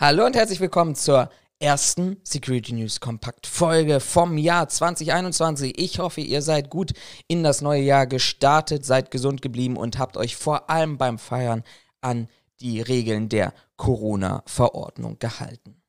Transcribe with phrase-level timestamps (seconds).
[0.00, 5.76] Hallo und herzlich willkommen zur ersten Security News Kompakt Folge vom Jahr 2021.
[5.76, 6.92] Ich hoffe, ihr seid gut
[7.26, 11.64] in das neue Jahr gestartet, seid gesund geblieben und habt euch vor allem beim Feiern
[12.00, 12.28] an
[12.60, 15.82] die Regeln der Corona-Verordnung gehalten.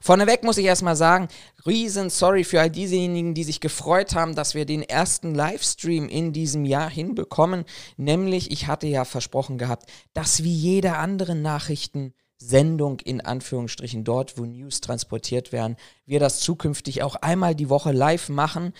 [0.00, 1.26] Vorneweg muss ich erstmal sagen,
[1.66, 6.32] riesen sorry für all diejenigen, die sich gefreut haben, dass wir den ersten Livestream in
[6.32, 7.64] diesem Jahr hinbekommen.
[7.96, 12.14] Nämlich, ich hatte ja versprochen gehabt, dass wie jede andere Nachrichten
[12.48, 15.76] Sendung in Anführungsstrichen dort, wo News transportiert werden,
[16.06, 18.72] wir das zukünftig auch einmal die Woche live machen.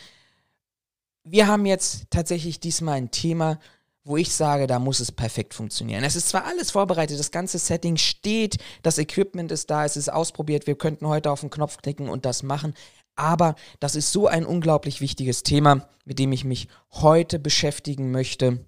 [1.25, 3.59] Wir haben jetzt tatsächlich diesmal ein Thema,
[4.05, 6.03] wo ich sage, da muss es perfekt funktionieren.
[6.03, 10.13] Es ist zwar alles vorbereitet, das ganze Setting steht, das Equipment ist da, es ist
[10.13, 12.75] ausprobiert, wir könnten heute auf den Knopf klicken und das machen,
[13.15, 18.65] aber das ist so ein unglaublich wichtiges Thema, mit dem ich mich heute beschäftigen möchte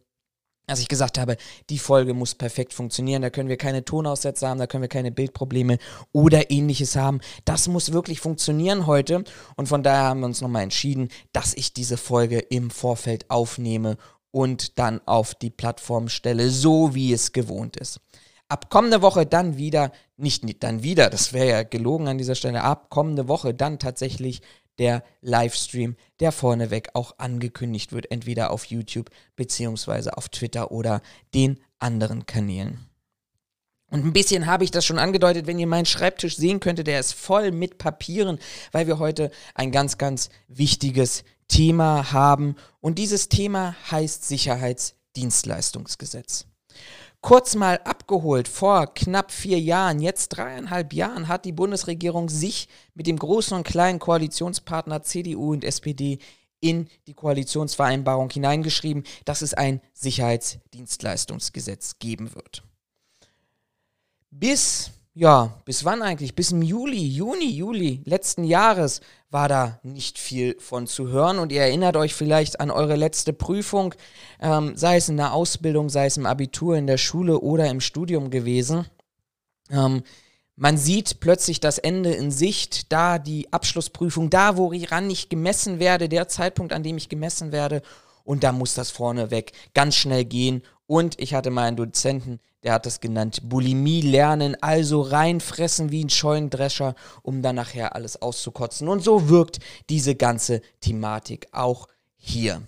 [0.67, 1.37] als ich gesagt habe,
[1.71, 5.13] die Folge muss perfekt funktionieren, da können wir keine Tonaussätze haben, da können wir keine
[5.13, 5.79] Bildprobleme
[6.13, 7.21] oder ähnliches haben.
[7.45, 9.25] Das muss wirklich funktionieren heute
[9.57, 13.97] und von daher haben wir uns nochmal entschieden, dass ich diese Folge im Vorfeld aufnehme
[14.31, 18.01] und dann auf die Plattform stelle, so wie es gewohnt ist.
[18.49, 22.63] Ab kommende Woche dann wieder, nicht dann wieder, das wäre ja gelogen an dieser Stelle,
[22.63, 24.43] ab kommende Woche dann tatsächlich
[24.79, 31.01] der Livestream, der vorneweg auch angekündigt wird, entweder auf YouTube beziehungsweise auf Twitter oder
[31.35, 32.79] den anderen Kanälen.
[33.91, 36.99] Und ein bisschen habe ich das schon angedeutet, wenn ihr meinen Schreibtisch sehen könntet, der
[36.99, 38.39] ist voll mit Papieren,
[38.73, 42.57] weil wir heute ein ganz, ganz wichtiges Thema haben.
[42.81, 46.47] Und dieses Thema heißt Sicherheitsdienstleistungsgesetz
[47.25, 48.49] kurz mal abgeholt.
[48.49, 53.67] Vor knapp vier Jahren, jetzt dreieinhalb Jahren, hat die Bundesregierung sich mit dem großen und
[53.67, 56.19] kleinen Koalitionspartner CDU und SPD
[56.61, 62.63] in die Koalitionsvereinbarung hineingeschrieben, dass es ein Sicherheitsdienstleistungsgesetz geben wird.
[64.31, 66.35] Bis ja, bis wann eigentlich?
[66.35, 69.01] Bis im Juli, Juni, Juli letzten Jahres
[69.35, 71.39] war da nicht viel von zu hören.
[71.39, 73.95] Und ihr erinnert euch vielleicht an eure letzte Prüfung,
[74.41, 77.81] ähm, sei es in der Ausbildung, sei es im Abitur, in der Schule oder im
[77.81, 78.87] Studium gewesen.
[79.71, 80.05] Ähm,
[80.57, 86.09] man sieht plötzlich das Ende in Sicht, da die Abschlussprüfung, da woran ich gemessen werde,
[86.09, 87.83] der Zeitpunkt, an dem ich gemessen werde.
[88.23, 90.63] Und da muss das vorneweg ganz schnell gehen.
[90.87, 96.05] Und ich hatte mal einen Dozenten, der hat das genannt, Bulimie lernen, also reinfressen wie
[96.05, 98.89] ein Scheunendrescher, um dann nachher alles auszukotzen.
[98.89, 102.63] Und so wirkt diese ganze Thematik auch hier.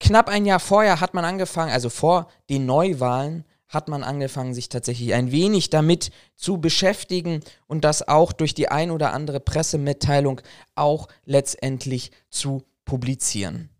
[0.00, 4.68] Knapp ein Jahr vorher hat man angefangen, also vor den Neuwahlen, hat man angefangen, sich
[4.68, 10.40] tatsächlich ein wenig damit zu beschäftigen und das auch durch die ein oder andere Pressemitteilung
[10.74, 13.70] auch letztendlich zu publizieren.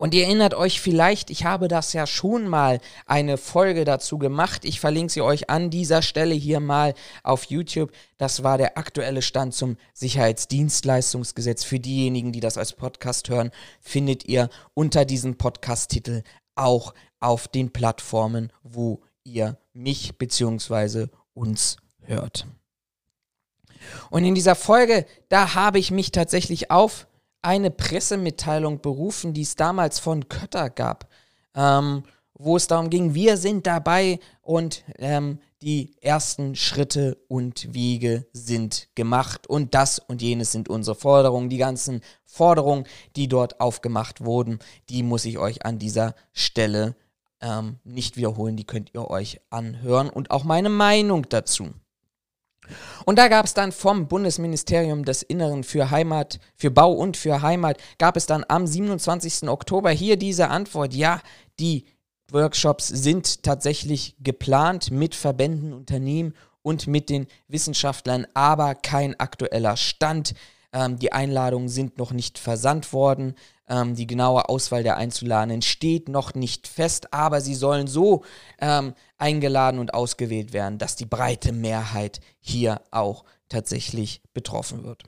[0.00, 4.64] Und ihr erinnert euch vielleicht, ich habe das ja schon mal eine Folge dazu gemacht.
[4.64, 7.92] Ich verlinke sie euch an dieser Stelle hier mal auf YouTube.
[8.16, 11.64] Das war der aktuelle Stand zum Sicherheitsdienstleistungsgesetz.
[11.64, 13.50] Für diejenigen, die das als Podcast hören,
[13.82, 16.22] findet ihr unter diesem Podcast-Titel
[16.54, 21.08] auch auf den Plattformen, wo ihr mich bzw.
[21.34, 22.46] uns hört.
[24.08, 27.06] Und in dieser Folge, da habe ich mich tatsächlich auf
[27.42, 31.08] eine Pressemitteilung berufen, die es damals von Kötter gab,
[31.54, 32.02] ähm,
[32.34, 38.88] wo es darum ging, wir sind dabei und ähm, die ersten Schritte und Wege sind
[38.94, 41.50] gemacht und das und jenes sind unsere Forderungen.
[41.50, 44.58] Die ganzen Forderungen, die dort aufgemacht wurden,
[44.88, 46.96] die muss ich euch an dieser Stelle
[47.42, 51.68] ähm, nicht wiederholen, die könnt ihr euch anhören und auch meine Meinung dazu.
[53.04, 57.42] Und da gab es dann vom Bundesministerium des Inneren für Heimat, für Bau und für
[57.42, 59.48] Heimat, gab es dann am 27.
[59.48, 61.20] Oktober hier diese Antwort, ja,
[61.58, 61.84] die
[62.32, 70.34] Workshops sind tatsächlich geplant mit Verbänden, Unternehmen und mit den Wissenschaftlern, aber kein aktueller Stand.
[70.72, 73.34] Ähm, die Einladungen sind noch nicht versandt worden.
[73.70, 78.24] Ähm, die genaue Auswahl der Einzuladenden steht noch nicht fest, aber sie sollen so
[78.60, 85.04] ähm, eingeladen und ausgewählt werden, dass die breite Mehrheit hier auch tatsächlich betroffen wird.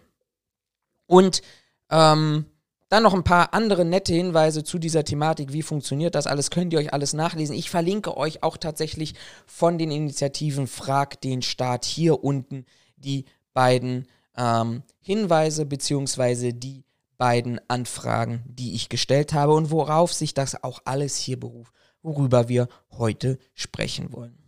[1.07, 1.43] Und
[1.91, 2.47] ähm,
[2.89, 5.53] dann noch ein paar andere nette Hinweise zu dieser Thematik.
[5.53, 6.51] Wie funktioniert das alles?
[6.51, 7.57] Könnt ihr euch alles nachlesen.
[7.57, 9.15] Ich verlinke euch auch tatsächlich
[9.47, 12.65] von den Initiativen Frag den Staat hier unten
[12.97, 14.07] die beiden
[14.37, 16.85] ähm, Hinweise beziehungsweise die
[17.19, 21.73] beiden Anfragen, die ich gestellt habe und worauf sich das auch alles hier beruft,
[22.03, 24.39] worüber wir heute sprechen wollen.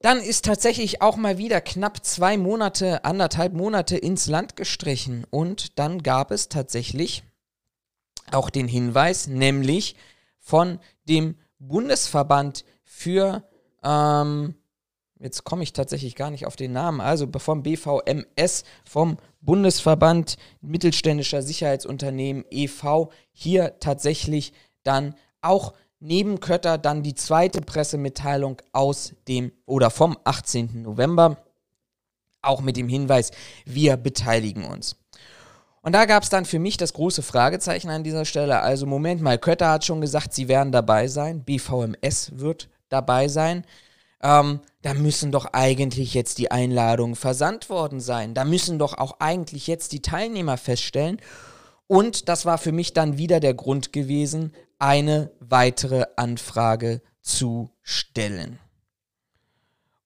[0.00, 5.78] Dann ist tatsächlich auch mal wieder knapp zwei Monate, anderthalb Monate ins Land gestrichen und
[5.78, 7.24] dann gab es tatsächlich
[8.30, 9.96] auch den Hinweis, nämlich
[10.38, 10.78] von
[11.08, 13.48] dem Bundesverband für
[13.82, 14.54] ähm,
[15.18, 21.42] jetzt komme ich tatsächlich gar nicht auf den Namen, also vom BVMS, vom Bundesverband mittelständischer
[21.42, 24.52] Sicherheitsunternehmen e.V., hier tatsächlich
[24.82, 30.82] dann auch neben Kötter dann die zweite Pressemitteilung aus dem oder vom 18.
[30.82, 31.38] November,
[32.42, 33.30] auch mit dem Hinweis,
[33.64, 34.96] wir beteiligen uns.
[35.80, 38.60] Und da gab es dann für mich das große Fragezeichen an dieser Stelle.
[38.60, 43.64] Also Moment mal, Kötter hat schon gesagt, sie werden dabei sein, BVMS wird dabei sein.
[44.22, 48.34] Ähm, da müssen doch eigentlich jetzt die Einladungen versandt worden sein.
[48.34, 51.20] Da müssen doch auch eigentlich jetzt die Teilnehmer feststellen.
[51.86, 58.58] Und das war für mich dann wieder der Grund gewesen, eine weitere Anfrage zu stellen.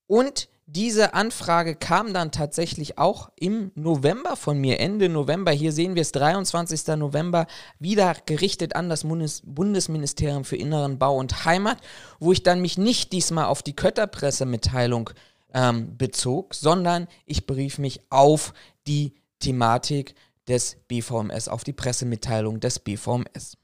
[0.06, 5.50] Und diese Anfrage kam dann tatsächlich auch im November von mir, Ende November.
[5.50, 6.86] Hier sehen wir es, 23.
[6.96, 7.46] November,
[7.80, 11.78] wieder gerichtet an das Bundesministerium für Inneren Bau und Heimat,
[12.20, 15.10] wo ich dann mich nicht diesmal auf die Kötterpressemitteilung
[15.54, 18.54] ähm, bezog, sondern ich berief mich auf
[18.86, 20.14] die Thematik
[20.46, 23.56] des BVMS, auf die Pressemitteilung des BVMS.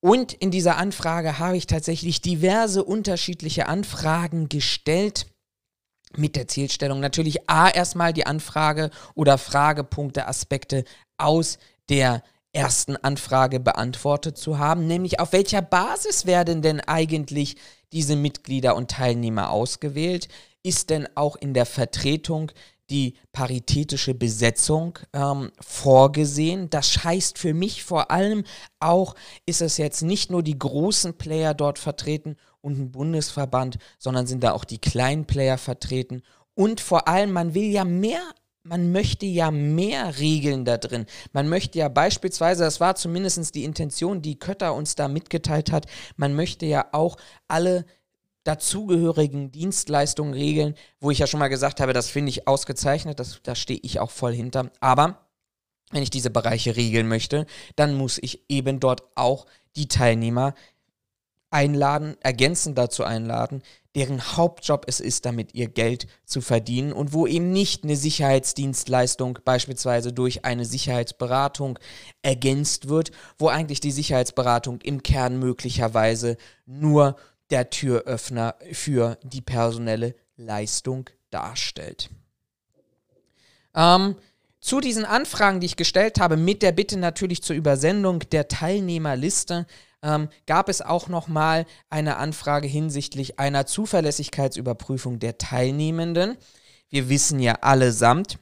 [0.00, 5.26] Und in dieser Anfrage habe ich tatsächlich diverse unterschiedliche Anfragen gestellt
[6.18, 7.00] mit der Zielstellung.
[7.00, 10.84] Natürlich A, erstmal die Anfrage oder Fragepunkte, Aspekte
[11.18, 11.58] aus
[11.88, 12.22] der
[12.52, 17.56] ersten Anfrage beantwortet zu haben, nämlich auf welcher Basis werden denn eigentlich
[17.92, 20.28] diese Mitglieder und Teilnehmer ausgewählt?
[20.62, 22.52] Ist denn auch in der Vertretung
[22.90, 26.68] die paritätische Besetzung ähm, vorgesehen.
[26.68, 28.44] Das heißt für mich vor allem
[28.78, 29.14] auch,
[29.46, 34.42] ist es jetzt nicht nur die großen Player dort vertreten und ein Bundesverband, sondern sind
[34.42, 36.22] da auch die kleinen Player vertreten.
[36.54, 38.22] Und vor allem, man will ja mehr
[38.66, 41.04] man möchte ja mehr Regeln da drin.
[41.32, 45.84] Man möchte ja beispielsweise, das war zumindest die Intention, die Kötter uns da mitgeteilt hat,
[46.16, 47.84] man möchte ja auch alle
[48.44, 53.40] dazugehörigen Dienstleistungen regeln, wo ich ja schon mal gesagt habe, das finde ich ausgezeichnet, das,
[53.42, 54.70] da stehe ich auch voll hinter.
[54.80, 55.26] Aber
[55.90, 57.46] wenn ich diese Bereiche regeln möchte,
[57.76, 59.46] dann muss ich eben dort auch
[59.76, 60.54] die Teilnehmer
[61.54, 63.62] einladen, ergänzend dazu einladen,
[63.94, 69.38] deren Hauptjob es ist, damit ihr Geld zu verdienen und wo eben nicht eine Sicherheitsdienstleistung
[69.44, 71.78] beispielsweise durch eine Sicherheitsberatung
[72.22, 76.36] ergänzt wird, wo eigentlich die Sicherheitsberatung im Kern möglicherweise
[76.66, 77.16] nur
[77.50, 82.10] der Türöffner für die personelle Leistung darstellt.
[83.76, 84.16] Ähm,
[84.60, 89.66] zu diesen Anfragen, die ich gestellt habe, mit der Bitte natürlich zur Übersendung der Teilnehmerliste,
[90.04, 96.36] ähm, gab es auch nochmal eine Anfrage hinsichtlich einer Zuverlässigkeitsüberprüfung der Teilnehmenden.
[96.90, 98.38] Wir wissen ja allesamt,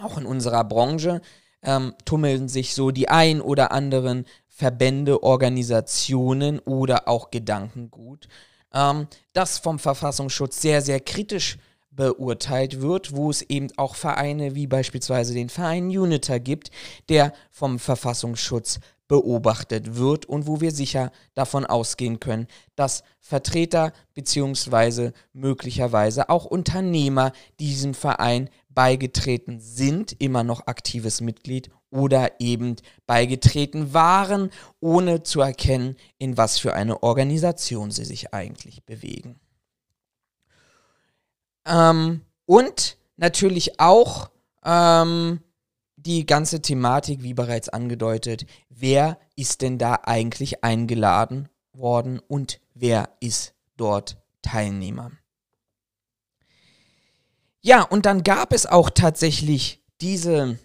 [0.00, 1.20] auch in unserer Branche,
[1.62, 8.28] ähm, tummeln sich so die ein oder anderen Verbände, Organisationen oder auch Gedankengut,
[8.72, 11.58] ähm, das vom Verfassungsschutz sehr, sehr kritisch
[11.98, 16.70] beurteilt wird, wo es eben auch Vereine wie beispielsweise den Verein Uniter gibt,
[17.08, 18.78] der vom Verfassungsschutz
[19.08, 22.46] beobachtet wird und wo wir sicher davon ausgehen können,
[22.76, 25.10] dass Vertreter bzw.
[25.32, 34.50] möglicherweise auch Unternehmer diesem Verein beigetreten sind, immer noch aktives Mitglied oder eben beigetreten waren,
[34.78, 39.40] ohne zu erkennen, in was für eine Organisation sie sich eigentlich bewegen.
[41.68, 44.30] Ähm, und natürlich auch
[44.64, 45.40] ähm,
[45.96, 53.10] die ganze Thematik, wie bereits angedeutet, wer ist denn da eigentlich eingeladen worden und wer
[53.20, 55.12] ist dort Teilnehmer.
[57.60, 60.58] Ja, und dann gab es auch tatsächlich diese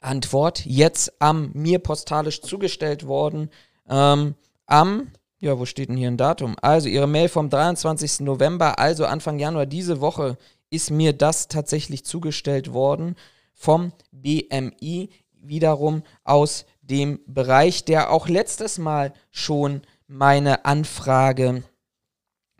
[0.00, 3.50] Antwort jetzt am mir postalisch zugestellt worden.
[3.88, 4.34] Ähm,
[4.66, 6.54] am, ja, wo steht denn hier ein Datum?
[6.60, 8.20] Also Ihre Mail vom 23.
[8.20, 10.36] November, also Anfang Januar diese Woche,
[10.68, 13.16] ist mir das tatsächlich zugestellt worden
[13.54, 21.62] vom BMI, wiederum aus dem Bereich, der auch letztes Mal schon meine Anfrage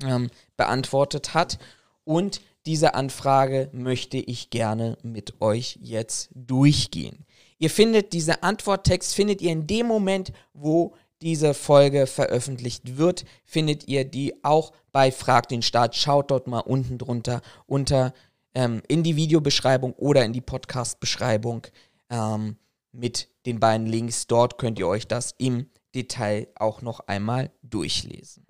[0.03, 1.59] ähm, beantwortet hat.
[2.05, 7.27] Und diese Anfrage möchte ich gerne mit euch jetzt durchgehen.
[7.59, 13.89] Ihr findet diese Antworttext, findet ihr in dem Moment, wo diese Folge veröffentlicht wird, findet
[13.89, 15.97] ihr die auch bei Frag den Staat.
[15.97, 18.13] Schaut dort mal unten drunter unter
[18.55, 21.67] ähm, in die Videobeschreibung oder in die Podcast-Beschreibung
[22.09, 22.57] ähm,
[22.93, 24.27] mit den beiden Links.
[24.27, 28.47] Dort könnt ihr euch das im Detail auch noch einmal durchlesen.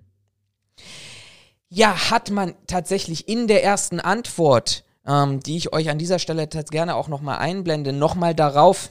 [1.69, 6.47] Ja, hat man tatsächlich in der ersten Antwort, ähm, die ich euch an dieser Stelle
[6.47, 8.89] gerne auch nochmal einblende, nochmal darauf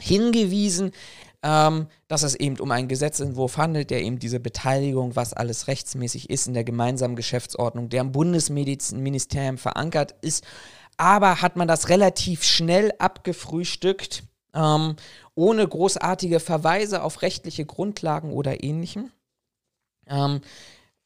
[0.00, 0.92] hingewiesen,
[1.42, 6.30] ähm, dass es eben um einen Gesetzentwurf handelt, der eben diese Beteiligung, was alles rechtsmäßig
[6.30, 10.44] ist, in der gemeinsamen Geschäftsordnung, der im Bundesministerium verankert ist.
[10.96, 14.22] Aber hat man das relativ schnell abgefrühstückt,
[14.54, 14.96] ähm,
[15.34, 19.10] ohne großartige Verweise auf rechtliche Grundlagen oder ähnlichem.
[20.06, 20.42] Ähm,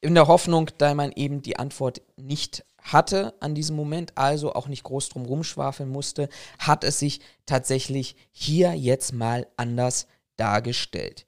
[0.00, 4.68] in der Hoffnung, da man eben die Antwort nicht hatte an diesem Moment, also auch
[4.68, 6.28] nicht groß drum rumschwafeln musste,
[6.58, 11.26] hat es sich tatsächlich hier jetzt mal anders dargestellt.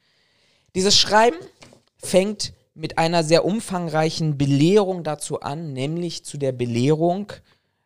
[0.74, 1.36] Dieses Schreiben
[1.96, 7.32] fängt mit einer sehr umfangreichen Belehrung dazu an, nämlich zu der Belehrung,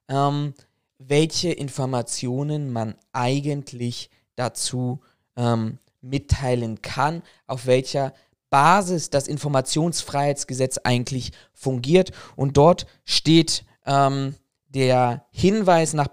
[0.09, 0.55] ähm,
[0.99, 5.01] welche Informationen man eigentlich dazu
[5.37, 8.13] ähm, mitteilen kann, auf welcher
[8.51, 12.13] Basis das Informationsfreiheitsgesetz eigentlich fungiert.
[12.37, 14.35] Und dort steht ähm,
[14.75, 16.09] der Hinweis nach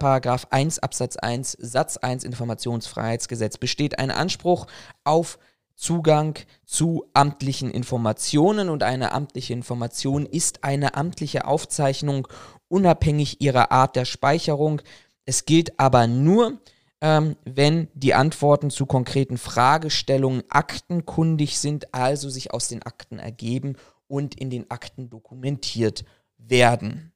[0.50, 4.68] 1 Absatz 1 Satz 1 Informationsfreiheitsgesetz besteht ein Anspruch
[5.04, 5.40] auf
[5.76, 12.28] Zugang zu amtlichen Informationen und eine amtliche Information ist eine amtliche Aufzeichnung
[12.68, 14.82] unabhängig ihrer Art der Speicherung.
[15.24, 16.60] Es gilt aber nur,
[17.00, 23.78] ähm, wenn die Antworten zu konkreten Fragestellungen aktenkundig sind, also sich aus den Akten ergeben
[24.08, 26.04] und in den Akten dokumentiert
[26.38, 27.14] werden.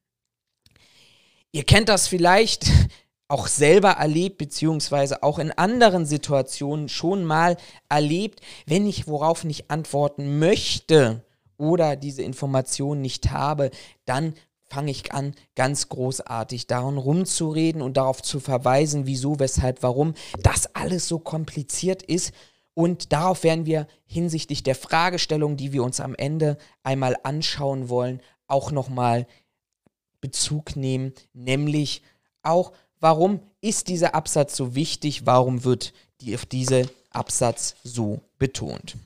[1.54, 2.66] Ihr kennt das vielleicht
[3.28, 7.56] auch selber erlebt, beziehungsweise auch in anderen Situationen schon mal
[7.88, 11.24] erlebt, wenn ich worauf nicht antworten möchte
[11.56, 13.70] oder diese Information nicht habe,
[14.04, 14.34] dann
[14.64, 20.74] fange ich an, ganz großartig daran rumzureden und darauf zu verweisen, wieso, weshalb, warum das
[20.74, 22.32] alles so kompliziert ist.
[22.74, 28.20] Und darauf werden wir hinsichtlich der Fragestellung, die wir uns am Ende einmal anschauen wollen,
[28.48, 29.28] auch nochmal
[30.24, 32.00] Bezug nehmen, nämlich
[32.42, 38.96] auch, warum ist dieser Absatz so wichtig, warum wird die, auf diese Absatz so betont.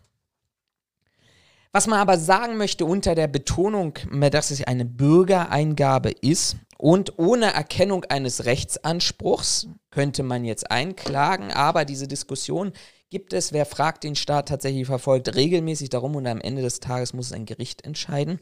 [1.72, 3.98] Was man aber sagen möchte unter der Betonung,
[4.30, 11.84] dass es eine Bürgereingabe ist und ohne Erkennung eines Rechtsanspruchs könnte man jetzt einklagen, aber
[11.84, 12.72] diese Diskussion
[13.10, 17.12] gibt es, wer fragt den Staat tatsächlich verfolgt, regelmäßig darum und am Ende des Tages
[17.12, 18.38] muss es ein Gericht entscheiden.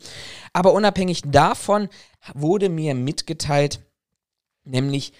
[0.52, 1.88] Aber unabhängig davon
[2.34, 3.80] wurde mir mitgeteilt,
[4.64, 5.12] nämlich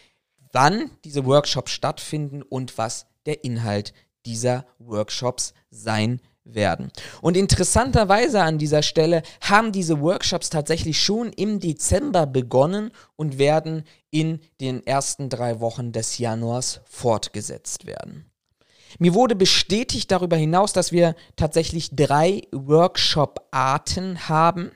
[0.53, 3.93] wann diese Workshops stattfinden und was der Inhalt
[4.25, 6.91] dieser Workshops sein werden.
[7.21, 13.85] Und interessanterweise an dieser Stelle haben diese Workshops tatsächlich schon im Dezember begonnen und werden
[14.11, 18.31] in den ersten drei Wochen des Januars fortgesetzt werden.
[18.99, 24.71] Mir wurde bestätigt darüber hinaus, dass wir tatsächlich drei Workshop-Arten haben,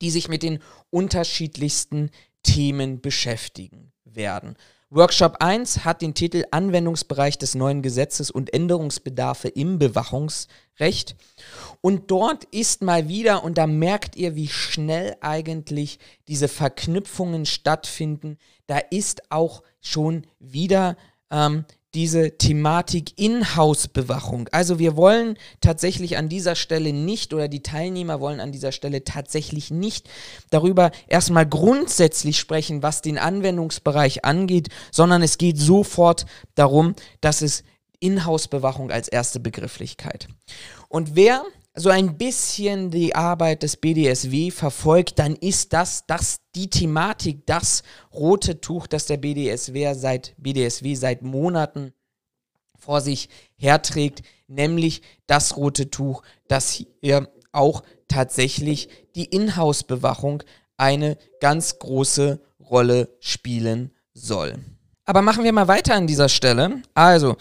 [0.00, 0.58] die sich mit den
[0.90, 2.10] unterschiedlichsten
[2.42, 4.56] Themen beschäftigen werden.
[4.94, 11.16] Workshop 1 hat den Titel Anwendungsbereich des neuen Gesetzes und Änderungsbedarfe im Bewachungsrecht.
[11.80, 15.98] Und dort ist mal wieder, und da merkt ihr, wie schnell eigentlich
[16.28, 18.36] diese Verknüpfungen stattfinden,
[18.66, 20.98] da ist auch schon wieder
[21.30, 21.64] ähm,
[21.94, 24.48] diese Thematik Inhouse-Bewachung.
[24.50, 29.04] Also wir wollen tatsächlich an dieser Stelle nicht oder die Teilnehmer wollen an dieser Stelle
[29.04, 30.08] tatsächlich nicht
[30.50, 37.62] darüber erstmal grundsätzlich sprechen, was den Anwendungsbereich angeht, sondern es geht sofort darum, dass es
[38.00, 40.28] Inhouse-Bewachung als erste Begrifflichkeit.
[40.88, 46.68] Und wer so ein bisschen die Arbeit des BDSW verfolgt, dann ist das, das die
[46.68, 51.92] Thematik, das rote Tuch, das der BDSW seit, BDSW seit Monaten
[52.76, 60.42] vor sich herträgt, nämlich das rote Tuch, das hier auch tatsächlich die Inhouse-Bewachung
[60.76, 64.58] eine ganz große Rolle spielen soll.
[65.04, 66.82] Aber machen wir mal weiter an dieser Stelle.
[66.94, 67.36] Also,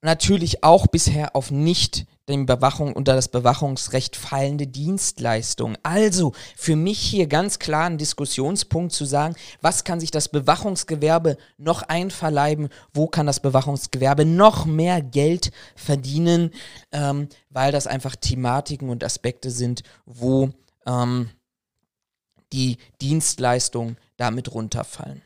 [0.00, 5.76] natürlich auch bisher auf nicht dem Bewachung unter das Bewachungsrecht fallende Dienstleistung.
[5.82, 11.36] Also für mich hier ganz klar ein Diskussionspunkt zu sagen, was kann sich das Bewachungsgewerbe
[11.58, 16.50] noch einverleiben, wo kann das Bewachungsgewerbe noch mehr Geld verdienen,
[16.92, 20.50] ähm, weil das einfach Thematiken und Aspekte sind, wo
[20.86, 21.30] ähm,
[22.52, 25.22] die Dienstleistungen damit runterfallen.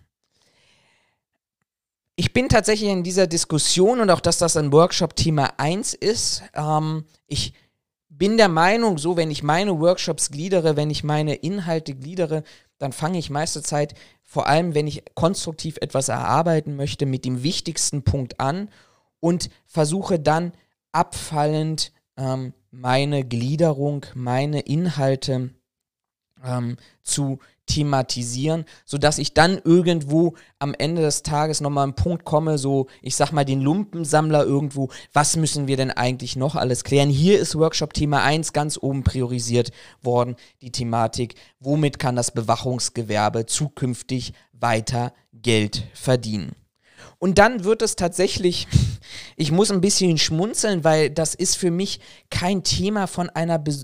[2.19, 6.43] Ich bin tatsächlich in dieser Diskussion und auch, dass das ein Workshop Thema 1 ist.
[6.55, 7.53] Ähm, ich
[8.09, 12.43] bin der Meinung, so wenn ich meine Workshops gliedere, wenn ich meine Inhalte gliedere,
[12.79, 17.43] dann fange ich meiste Zeit, vor allem wenn ich konstruktiv etwas erarbeiten möchte, mit dem
[17.43, 18.71] wichtigsten Punkt an
[19.21, 20.53] und versuche dann
[20.93, 25.51] abfallend ähm, meine Gliederung, meine Inhalte
[26.43, 32.59] ähm, zu thematisieren, sodass ich dann irgendwo am Ende des Tages nochmal einen Punkt komme,
[32.59, 37.11] so ich sag mal den Lumpensammler irgendwo, was müssen wir denn eigentlich noch alles klären?
[37.11, 43.47] Hier ist Workshop Thema 1 ganz oben priorisiert worden, die Thematik, womit kann das Bewachungsgewerbe
[43.47, 46.53] zukünftig weiter Geld verdienen?
[47.19, 48.69] Und dann wird es tatsächlich,
[49.37, 53.75] ich muss ein bisschen schmunzeln, weil das ist für mich kein Thema von einer Be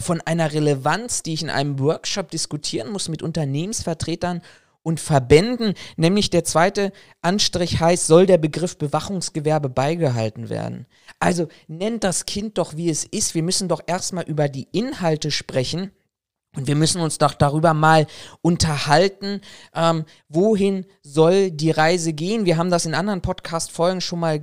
[0.00, 4.42] von einer Relevanz, die ich in einem Workshop diskutieren muss mit Unternehmensvertretern
[4.82, 10.86] und Verbänden, nämlich der zweite Anstrich heißt, soll der Begriff Bewachungsgewerbe beigehalten werden.
[11.18, 13.34] Also nennt das Kind doch, wie es ist.
[13.34, 15.90] Wir müssen doch erstmal über die Inhalte sprechen
[16.56, 18.08] und wir müssen uns doch darüber mal
[18.42, 19.40] unterhalten,
[19.72, 22.44] ähm, wohin soll die Reise gehen.
[22.44, 24.40] Wir haben das in anderen Podcast-Folgen schon mal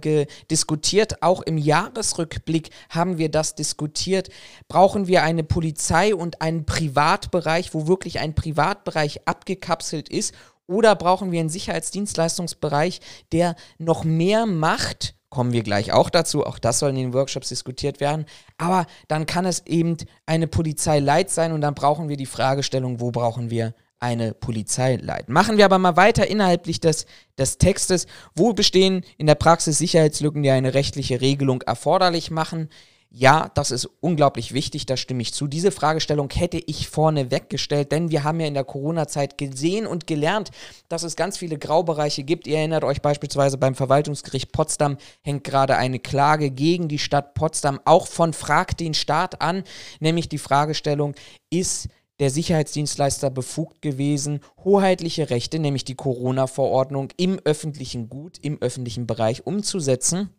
[0.50, 1.22] diskutiert.
[1.22, 4.30] Auch im Jahresrückblick haben wir das diskutiert.
[4.70, 10.34] Brauchen wir eine Polizei und einen Privatbereich, wo wirklich ein Privatbereich abgekapselt ist?
[10.66, 13.02] Oder brauchen wir einen Sicherheitsdienstleistungsbereich,
[13.34, 16.46] der noch mehr macht kommen wir gleich auch dazu.
[16.46, 18.26] Auch das soll in den Workshops diskutiert werden.
[18.58, 23.12] Aber dann kann es eben eine Polizeileit sein und dann brauchen wir die Fragestellung, wo
[23.12, 25.28] brauchen wir eine Polizeileit.
[25.28, 27.06] Machen wir aber mal weiter innerhalb des,
[27.38, 28.06] des Textes.
[28.36, 32.70] Wo bestehen in der Praxis Sicherheitslücken, die eine rechtliche Regelung erforderlich machen?
[33.10, 35.48] Ja, das ist unglaublich wichtig, da stimme ich zu.
[35.48, 40.08] Diese Fragestellung hätte ich vorne weggestellt, denn wir haben ja in der Corona-Zeit gesehen und
[40.08, 40.52] gelernt,
[40.90, 42.48] dass es ganz viele Graubereiche gibt.
[42.48, 47.80] Ihr erinnert euch beispielsweise beim Verwaltungsgericht Potsdam hängt gerade eine Klage gegen die Stadt Potsdam
[47.86, 49.64] auch von Frag den Staat an,
[50.02, 51.16] nämlich die Fragestellung,
[51.50, 51.88] ist
[52.20, 59.46] der Sicherheitsdienstleister befugt gewesen, hoheitliche Rechte, nämlich die Corona-Verordnung im öffentlichen Gut, im öffentlichen Bereich
[59.46, 60.30] umzusetzen.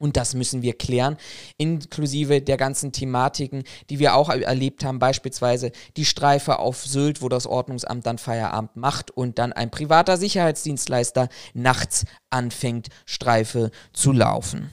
[0.00, 1.18] Und das müssen wir klären,
[1.58, 7.28] inklusive der ganzen Thematiken, die wir auch erlebt haben, beispielsweise die Streife auf Sylt, wo
[7.28, 14.70] das Ordnungsamt dann Feierabend macht und dann ein privater Sicherheitsdienstleister nachts anfängt, Streife zu laufen.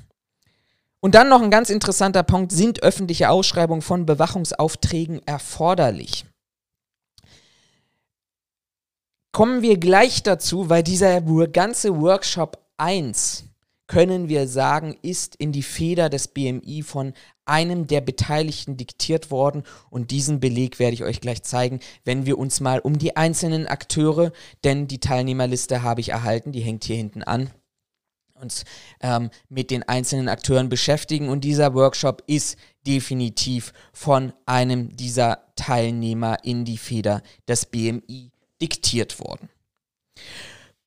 [1.02, 6.26] Und dann noch ein ganz interessanter Punkt, sind öffentliche Ausschreibungen von Bewachungsaufträgen erforderlich?
[9.34, 13.47] Kommen wir gleich dazu, weil dieser ganze Workshop 1
[13.88, 17.14] können wir sagen, ist in die Feder des BMI von
[17.46, 22.38] einem der Beteiligten diktiert worden und diesen Beleg werde ich euch gleich zeigen, wenn wir
[22.38, 24.32] uns mal um die einzelnen Akteure,
[24.64, 27.50] denn die Teilnehmerliste habe ich erhalten, die hängt hier hinten an,
[28.34, 28.66] uns
[29.02, 36.38] ähm, mit den einzelnen Akteuren beschäftigen und dieser Workshop ist definitiv von einem dieser Teilnehmer
[36.44, 39.50] in die Feder des BMI diktiert worden.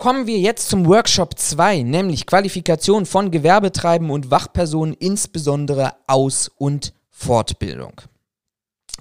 [0.00, 6.94] Kommen wir jetzt zum Workshop 2, nämlich Qualifikation von Gewerbetreibenden und Wachpersonen, insbesondere Aus- und
[7.10, 8.00] Fortbildung.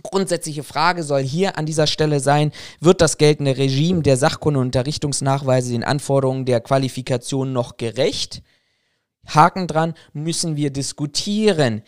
[0.03, 4.65] Grundsätzliche Frage soll hier an dieser Stelle sein, wird das geltende Regime der Sachkunde- und
[4.65, 8.43] Unterrichtungsnachweise den Anforderungen der Qualifikation noch gerecht?
[9.25, 11.81] Haken dran, müssen wir diskutieren.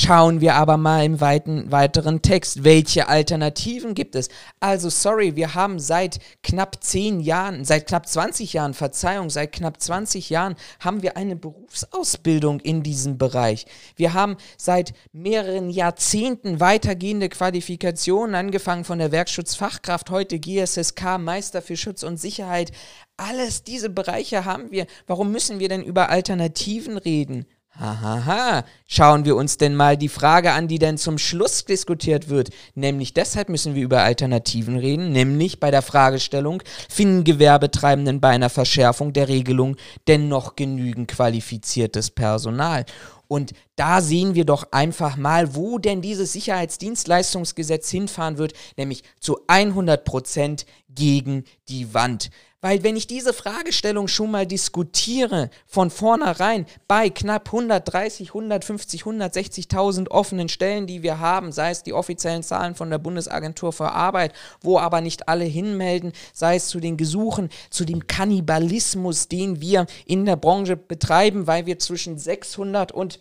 [0.00, 4.28] Schauen wir aber mal im weiten, weiteren Text, welche Alternativen gibt es?
[4.60, 9.80] Also, sorry, wir haben seit knapp zehn Jahren, seit knapp 20 Jahren, Verzeihung, seit knapp
[9.80, 13.66] 20 Jahren haben wir eine Berufsausbildung in diesem Bereich.
[13.96, 21.76] Wir haben seit mehreren Jahrzehnten weitergehende Qualifikationen, angefangen von der Werkschutzfachkraft, heute GSSK, Meister für
[21.76, 22.70] Schutz und Sicherheit.
[23.16, 24.86] Alles diese Bereiche haben wir.
[25.08, 27.46] Warum müssen wir denn über Alternativen reden?
[27.78, 32.50] Hahaha, schauen wir uns denn mal die Frage an, die dann zum Schluss diskutiert wird.
[32.74, 38.50] Nämlich deshalb müssen wir über Alternativen reden, nämlich bei der Fragestellung, finden Gewerbetreibenden bei einer
[38.50, 39.76] Verschärfung der Regelung
[40.08, 42.84] denn noch genügend qualifiziertes Personal?
[43.28, 49.38] Und da sehen wir doch einfach mal, wo denn dieses Sicherheitsdienstleistungsgesetz hinfahren wird, nämlich zu
[49.46, 52.30] 100 Prozent gegen die Wand.
[52.60, 60.08] Weil wenn ich diese Fragestellung schon mal diskutiere, von vornherein bei knapp 130, 150, 160.000
[60.08, 64.32] offenen Stellen, die wir haben, sei es die offiziellen Zahlen von der Bundesagentur für Arbeit,
[64.60, 69.86] wo aber nicht alle hinmelden, sei es zu den Gesuchen, zu dem Kannibalismus, den wir
[70.04, 73.20] in der Branche betreiben, weil wir zwischen 600 und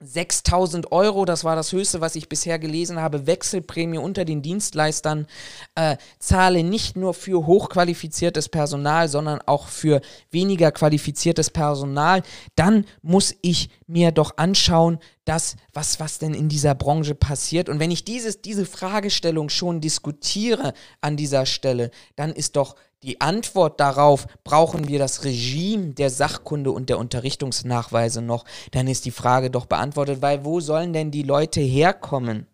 [0.00, 5.26] 6000 Euro, das war das höchste, was ich bisher gelesen habe, Wechselprämie unter den Dienstleistern,
[5.74, 12.22] äh, zahle nicht nur für hochqualifiziertes Personal, sondern auch für weniger qualifiziertes Personal,
[12.54, 17.68] dann muss ich mir doch anschauen, das, was, was denn in dieser Branche passiert.
[17.68, 23.20] Und wenn ich dieses, diese Fragestellung schon diskutiere an dieser Stelle, dann ist doch die
[23.20, 29.12] Antwort darauf, brauchen wir das Regime der Sachkunde und der Unterrichtungsnachweise noch, dann ist die
[29.12, 32.46] Frage doch beantwortet, weil wo sollen denn die Leute herkommen?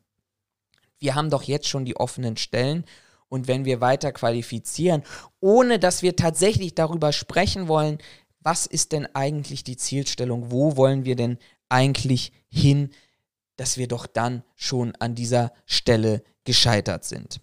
[0.98, 2.85] Wir haben doch jetzt schon die offenen Stellen
[3.28, 5.02] und wenn wir weiter qualifizieren,
[5.40, 7.98] ohne dass wir tatsächlich darüber sprechen wollen,
[8.40, 11.38] was ist denn eigentlich die Zielstellung, wo wollen wir denn
[11.70, 12.90] eigentlich hin,
[13.57, 17.40] dass wir doch dann schon an dieser Stelle gescheitert sind.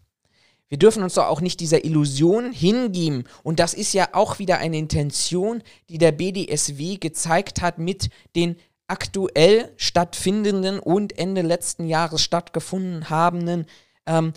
[0.71, 3.25] Wir dürfen uns doch auch nicht dieser Illusion hingeben.
[3.43, 8.55] Und das ist ja auch wieder eine Intention, die der BDSW gezeigt hat mit den
[8.88, 13.65] aktuell stattfindenden und Ende letzten Jahres stattgefunden habenden
[14.05, 14.31] ähm,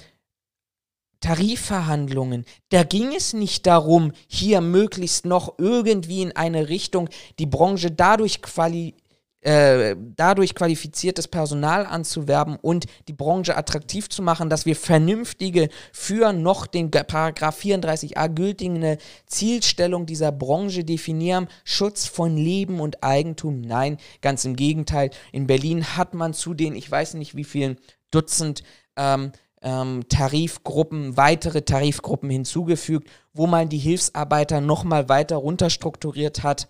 [1.20, 2.44] Tarifverhandlungen.
[2.70, 8.42] Da ging es nicht darum, hier möglichst noch irgendwie in eine Richtung die Branche dadurch
[8.42, 8.96] quali
[9.44, 16.32] äh, dadurch qualifiziertes Personal anzuwerben und die Branche attraktiv zu machen, dass wir vernünftige für
[16.32, 23.60] noch den Paragraph 34a gültige Zielstellung dieser Branche definieren, Schutz von Leben und Eigentum.
[23.60, 25.10] Nein, ganz im Gegenteil.
[25.30, 27.76] In Berlin hat man zu den, ich weiß nicht wie vielen
[28.10, 28.62] Dutzend
[28.96, 36.66] ähm, ähm, Tarifgruppen, weitere Tarifgruppen hinzugefügt, wo man die Hilfsarbeiter nochmal weiter runterstrukturiert hat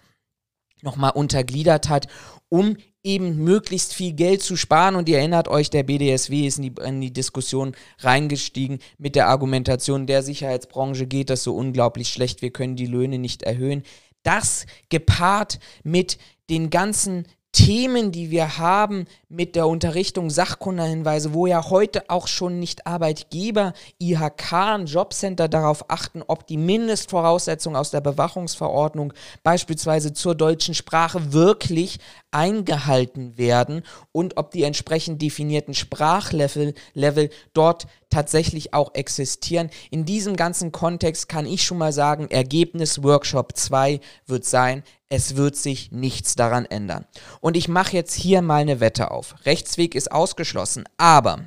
[0.84, 2.06] nochmal untergliedert hat,
[2.55, 4.95] um eben möglichst viel Geld zu sparen.
[4.95, 9.27] Und ihr erinnert euch, der BDSW ist in die, in die, Diskussion reingestiegen mit der
[9.27, 13.83] Argumentation, der Sicherheitsbranche geht das so unglaublich schlecht, wir können die Löhne nicht erhöhen.
[14.23, 16.17] Das gepaart mit
[16.49, 22.59] den ganzen Themen, die wir haben mit der Unterrichtung Sachkundenhinweise, wo ja heute auch schon
[22.59, 29.12] nicht Arbeitgeber, IHK, Jobcenter darauf achten, ob die Mindestvoraussetzungen aus der Bewachungsverordnung
[29.45, 32.01] beispielsweise zur deutschen Sprache wirklich
[32.33, 39.71] eingehalten werden und ob die entsprechend definierten Sprachlevel Level dort tatsächlich auch existieren.
[39.90, 44.83] In diesem ganzen Kontext kann ich schon mal sagen, Ergebnis Workshop 2 wird sein,
[45.14, 47.07] es wird sich nichts daran ändern.
[47.40, 49.37] Und ich mache jetzt hier mal eine Wette auf.
[49.46, 51.44] Rechtsweg ist ausgeschlossen, aber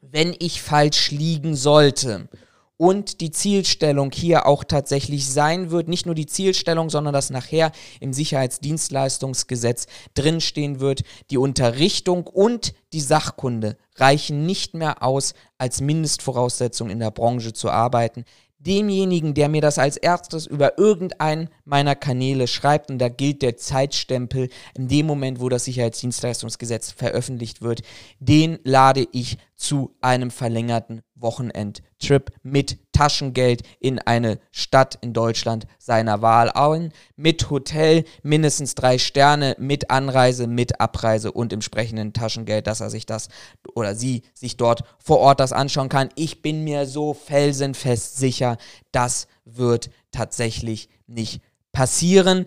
[0.00, 2.30] wenn ich falsch liegen sollte
[2.78, 7.72] und die Zielstellung hier auch tatsächlich sein wird, nicht nur die Zielstellung, sondern dass nachher
[8.00, 16.88] im Sicherheitsdienstleistungsgesetz drinstehen wird, die Unterrichtung und die Sachkunde reichen nicht mehr aus, als Mindestvoraussetzung
[16.88, 18.24] in der Branche zu arbeiten
[18.58, 23.56] demjenigen, der mir das als erstes über irgendeinen meiner Kanäle schreibt, und da gilt der
[23.56, 27.82] Zeitstempel in dem Moment, wo das Sicherheitsdienstleistungsgesetz veröffentlicht wird,
[28.18, 36.22] den lade ich zu einem verlängerten Wochenendtrip mit Taschengeld in eine Stadt in Deutschland seiner
[36.22, 42.80] Wahl ein, mit Hotel, mindestens drei Sterne, mit Anreise, mit Abreise und entsprechenden Taschengeld, dass
[42.80, 43.28] er sich das
[43.74, 46.08] oder sie sich dort vor Ort das anschauen kann.
[46.14, 48.58] Ich bin mir so felsenfest sicher,
[48.92, 51.42] das wird tatsächlich nicht
[51.78, 52.46] passieren.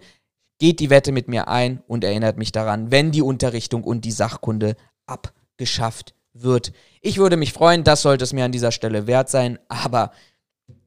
[0.59, 4.11] Geht die Wette mit mir ein und erinnert mich daran, wenn die Unterrichtung und die
[4.11, 6.73] Sachkunde abgeschafft wird.
[6.99, 10.11] Ich würde mich freuen, das sollte es mir an dieser Stelle wert sein, aber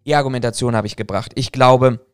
[0.05, 1.33] die Argumentation habe ich gebracht.
[1.37, 2.07] Ich glaube,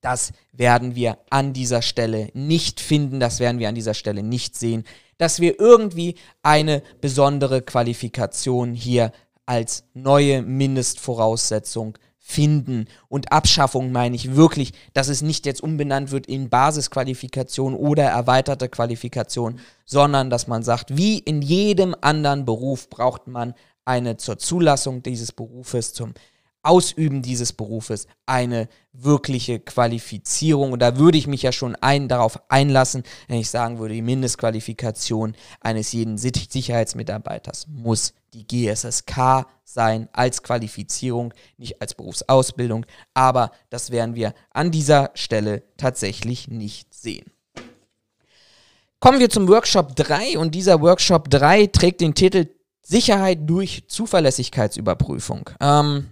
[0.00, 4.56] das werden wir an dieser Stelle nicht finden, das werden wir an dieser Stelle nicht
[4.56, 4.82] sehen,
[5.16, 9.12] dass wir irgendwie eine besondere Qualifikation hier
[9.46, 11.96] als neue Mindestvoraussetzung
[12.32, 12.86] finden.
[13.08, 18.68] Und Abschaffung meine ich wirklich, dass es nicht jetzt umbenannt wird in Basisqualifikation oder erweiterte
[18.68, 25.02] Qualifikation, sondern dass man sagt, wie in jedem anderen Beruf braucht man eine zur Zulassung
[25.02, 26.14] dieses Berufes, zum
[26.64, 30.72] Ausüben dieses Berufes eine wirkliche Qualifizierung.
[30.72, 34.02] Und da würde ich mich ja schon ein, darauf einlassen, wenn ich sagen würde, die
[34.02, 42.86] Mindestqualifikation eines jeden Sicherheitsmitarbeiters muss die GSSK sein als Qualifizierung, nicht als Berufsausbildung.
[43.14, 47.30] Aber das werden wir an dieser Stelle tatsächlich nicht sehen.
[49.00, 52.46] Kommen wir zum Workshop 3 und dieser Workshop 3 trägt den Titel
[52.82, 55.50] Sicherheit durch Zuverlässigkeitsüberprüfung.
[55.60, 56.10] Ähm,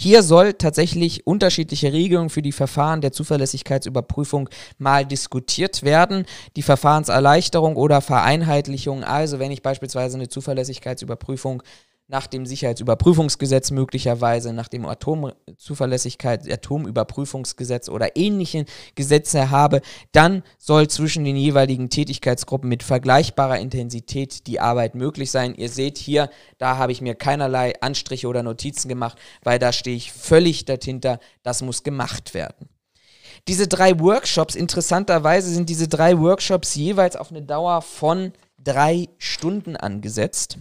[0.00, 6.24] hier soll tatsächlich unterschiedliche Regelungen für die Verfahren der Zuverlässigkeitsüberprüfung mal diskutiert werden.
[6.54, 11.64] Die Verfahrenserleichterung oder Vereinheitlichung, also wenn ich beispielsweise eine Zuverlässigkeitsüberprüfung
[12.08, 21.24] nach dem Sicherheitsüberprüfungsgesetz möglicherweise, nach dem Atomzuverlässigkeit, Atomüberprüfungsgesetz oder ähnlichen Gesetze habe, dann soll zwischen
[21.24, 25.54] den jeweiligen Tätigkeitsgruppen mit vergleichbarer Intensität die Arbeit möglich sein.
[25.54, 29.96] Ihr seht hier, da habe ich mir keinerlei Anstriche oder Notizen gemacht, weil da stehe
[29.96, 32.70] ich völlig dahinter, das muss gemacht werden.
[33.46, 39.76] Diese drei Workshops, interessanterweise sind diese drei Workshops jeweils auf eine Dauer von drei Stunden
[39.76, 40.58] angesetzt.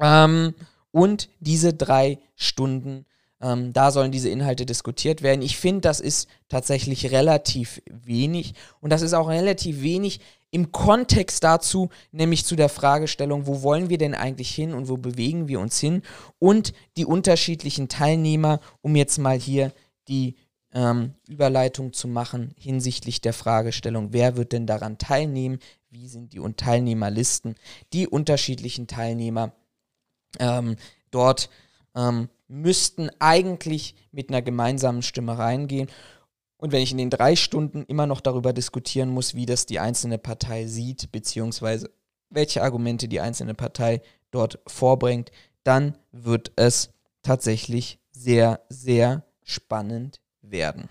[0.00, 0.54] Ähm,
[0.90, 3.06] und diese drei Stunden,
[3.40, 5.42] ähm, da sollen diese Inhalte diskutiert werden.
[5.42, 8.54] Ich finde, das ist tatsächlich relativ wenig.
[8.80, 13.88] Und das ist auch relativ wenig im Kontext dazu, nämlich zu der Fragestellung, wo wollen
[13.88, 16.02] wir denn eigentlich hin und wo bewegen wir uns hin
[16.38, 19.72] und die unterschiedlichen Teilnehmer, um jetzt mal hier
[20.08, 20.34] die
[20.72, 25.60] ähm, Überleitung zu machen hinsichtlich der Fragestellung, wer wird denn daran teilnehmen,
[25.90, 27.56] wie sind die Teilnehmerlisten,
[27.92, 29.52] die unterschiedlichen Teilnehmer
[30.38, 30.76] ähm,
[31.10, 31.50] dort
[31.94, 35.88] ähm, müssten eigentlich mit einer gemeinsamen Stimme reingehen.
[36.56, 39.80] Und wenn ich in den drei Stunden immer noch darüber diskutieren muss, wie das die
[39.80, 41.90] einzelne Partei sieht, beziehungsweise
[42.28, 45.30] welche Argumente die einzelne Partei dort vorbringt,
[45.64, 46.90] dann wird es
[47.22, 50.88] tatsächlich sehr, sehr spannend werden.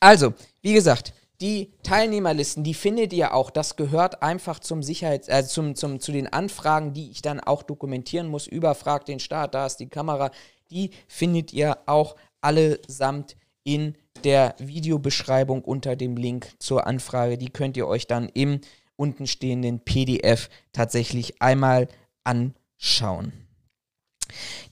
[0.00, 3.50] Also, wie gesagt, die Teilnehmerlisten, die findet ihr auch.
[3.50, 7.64] Das gehört einfach zum Sicherheits-, äh, zum, zum, zu den Anfragen, die ich dann auch
[7.64, 8.46] dokumentieren muss.
[8.46, 10.30] Überfragt den Start, da ist die Kamera.
[10.70, 17.36] Die findet ihr auch allesamt in der Videobeschreibung unter dem Link zur Anfrage.
[17.36, 18.60] Die könnt ihr euch dann im
[18.94, 21.88] unten stehenden PDF tatsächlich einmal
[22.22, 23.32] anschauen.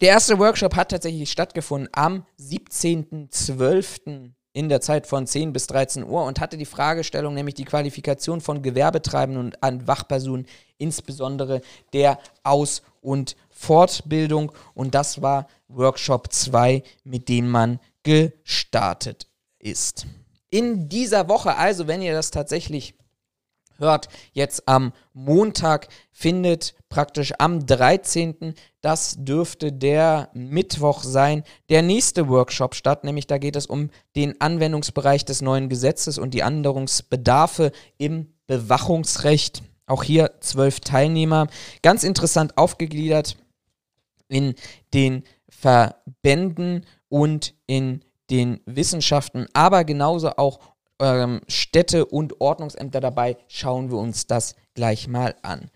[0.01, 4.31] Der erste Workshop hat tatsächlich stattgefunden am 17.12.
[4.53, 8.41] in der Zeit von 10 bis 13 Uhr und hatte die Fragestellung, nämlich die Qualifikation
[8.41, 10.47] von Gewerbetreibenden und an Wachpersonen,
[10.79, 11.61] insbesondere
[11.93, 14.53] der Aus- und Fortbildung.
[14.75, 20.07] Und das war Workshop 2, mit dem man gestartet ist.
[20.51, 22.95] In dieser Woche, also wenn ihr das tatsächlich
[23.81, 28.55] hört, jetzt am Montag findet praktisch am 13.
[28.81, 34.41] Das dürfte der Mittwoch sein, der nächste Workshop statt, nämlich da geht es um den
[34.41, 39.63] Anwendungsbereich des neuen Gesetzes und die Änderungsbedarfe im Bewachungsrecht.
[39.87, 41.49] Auch hier zwölf Teilnehmer,
[41.83, 43.37] ganz interessant aufgegliedert
[44.29, 44.55] in
[44.95, 50.61] den Verbänden und in den Wissenschaften, aber genauso auch
[51.01, 53.37] ähm, Städte und Ordnungsämter dabei.
[53.49, 55.71] Schauen wir uns das gleich mal an.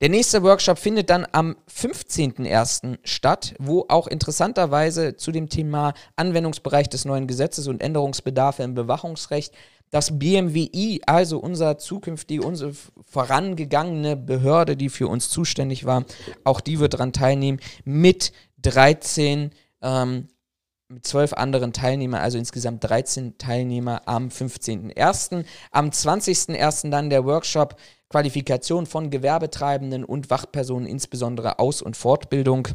[0.00, 2.98] Der nächste Workshop findet dann am 15.01.
[3.04, 9.52] statt, wo auch interessanterweise zu dem Thema Anwendungsbereich des neuen Gesetzes und Änderungsbedarfe im Bewachungsrecht
[9.90, 12.72] das BMWI, also unser zukünftige, unsere
[13.04, 16.04] vorangegangene Behörde, die für uns zuständig war,
[16.44, 19.50] auch die wird daran teilnehmen mit 13
[19.82, 20.28] ähm,
[20.90, 25.44] mit zwölf anderen Teilnehmern, also insgesamt 13 Teilnehmer am 15.01.
[25.70, 26.90] Am 20.01.
[26.90, 27.76] dann der Workshop
[28.08, 32.66] Qualifikation von Gewerbetreibenden und Wachpersonen, insbesondere Aus- und Fortbildung.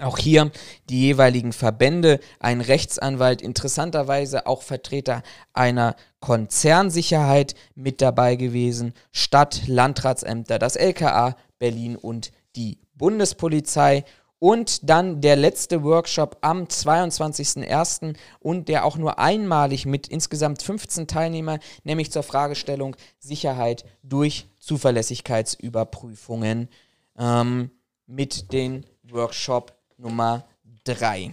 [0.00, 0.50] Auch hier
[0.88, 10.58] die jeweiligen Verbände, ein Rechtsanwalt, interessanterweise auch Vertreter einer Konzernsicherheit mit dabei gewesen, Stadt, Landratsämter,
[10.58, 14.04] das LKA Berlin und die Bundespolizei
[14.40, 18.16] und dann der letzte Workshop am 22.01.
[18.40, 26.68] und der auch nur einmalig mit insgesamt 15 Teilnehmern, nämlich zur Fragestellung Sicherheit durch Zuverlässigkeitsüberprüfungen
[27.16, 27.70] ähm,
[28.06, 30.44] mit den Workshop Nummer
[30.84, 31.32] 3.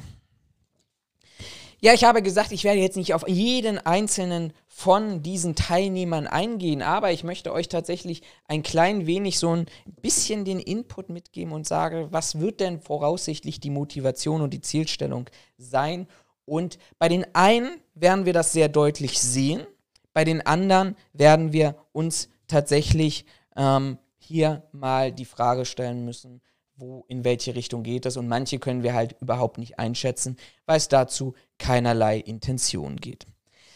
[1.80, 6.82] Ja, ich habe gesagt, ich werde jetzt nicht auf jeden einzelnen von diesen Teilnehmern eingehen,
[6.82, 9.68] aber ich möchte euch tatsächlich ein klein wenig so ein
[10.02, 15.30] bisschen den Input mitgeben und sage, was wird denn voraussichtlich die Motivation und die Zielstellung
[15.60, 16.08] sein?
[16.46, 19.68] Und bei den einen werden wir das sehr deutlich sehen,
[20.14, 26.42] bei den anderen werden wir uns tatsächlich ähm, hier mal die Frage stellen müssen,
[26.78, 30.78] wo, in welche Richtung geht das und manche können wir halt überhaupt nicht einschätzen, weil
[30.78, 33.26] es dazu keinerlei Intention geht.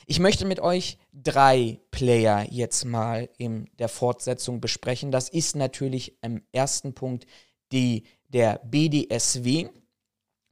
[0.05, 5.11] Ich möchte mit euch drei Player jetzt mal in der Fortsetzung besprechen.
[5.11, 7.25] Das ist natürlich im ersten Punkt
[7.71, 9.69] die, der BDSW,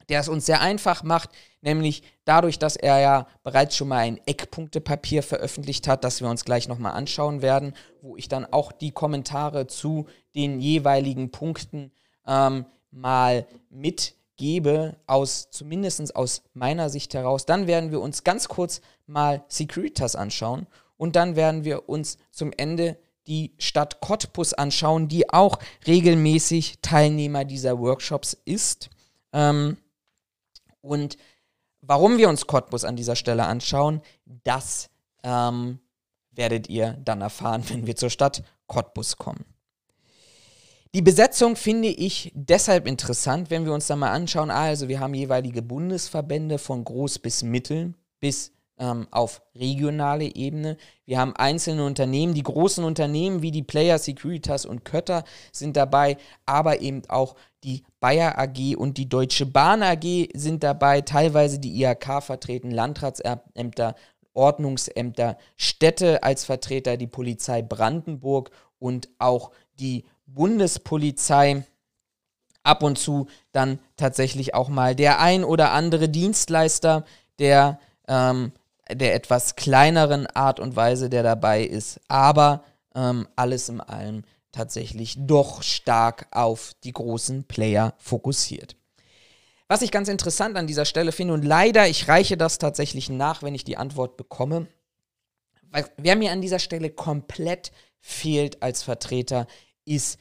[0.08, 1.30] der es uns sehr einfach macht,
[1.62, 6.46] nämlich dadurch, dass er ja bereits schon mal ein Eckpunktepapier veröffentlicht hat, das wir uns
[6.46, 11.92] gleich nochmal anschauen werden, wo ich dann auch die Kommentare zu den jeweiligen Punkten
[12.30, 17.46] ähm, mal mitgebe, aus, zumindest aus meiner Sicht heraus.
[17.46, 22.54] Dann werden wir uns ganz kurz mal Securitas anschauen und dann werden wir uns zum
[22.56, 28.90] Ende die Stadt Cottbus anschauen, die auch regelmäßig Teilnehmer dieser Workshops ist.
[29.34, 29.78] Ähm,
[30.82, 31.18] und
[31.82, 34.90] warum wir uns Cottbus an dieser Stelle anschauen, das
[35.24, 35.80] ähm,
[36.32, 39.46] werdet ihr dann erfahren, wenn wir zur Stadt Cottbus kommen.
[40.96, 44.50] Die Besetzung finde ich deshalb interessant, wenn wir uns da mal anschauen.
[44.50, 50.78] Also wir haben jeweilige Bundesverbände von groß bis mittel bis ähm, auf regionale Ebene.
[51.06, 56.18] Wir haben einzelne Unternehmen, die großen Unternehmen wie die Player Securitas und Kötter sind dabei,
[56.48, 61.84] aber eben auch die Bayer AG und die Deutsche Bahn AG sind dabei, teilweise die
[61.84, 63.94] IHK vertreten, Landratsämter,
[64.34, 68.50] Ordnungsämter Städte als Vertreter, die Polizei Brandenburg
[68.80, 71.66] und auch die Bundespolizei
[72.64, 77.06] ab und zu dann tatsächlich auch mal der ein oder andere Dienstleister,
[77.40, 78.52] der ähm,
[78.92, 82.64] der etwas kleineren Art und Weise, der dabei ist, aber
[82.96, 88.76] ähm, alles in allem tatsächlich doch stark auf die großen Player fokussiert.
[89.68, 93.44] Was ich ganz interessant an dieser Stelle finde, und leider, ich reiche das tatsächlich nach,
[93.44, 94.68] wenn ich die Antwort bekomme,
[95.98, 99.46] wer mir an dieser Stelle komplett fehlt als Vertreter,
[99.90, 100.20] ist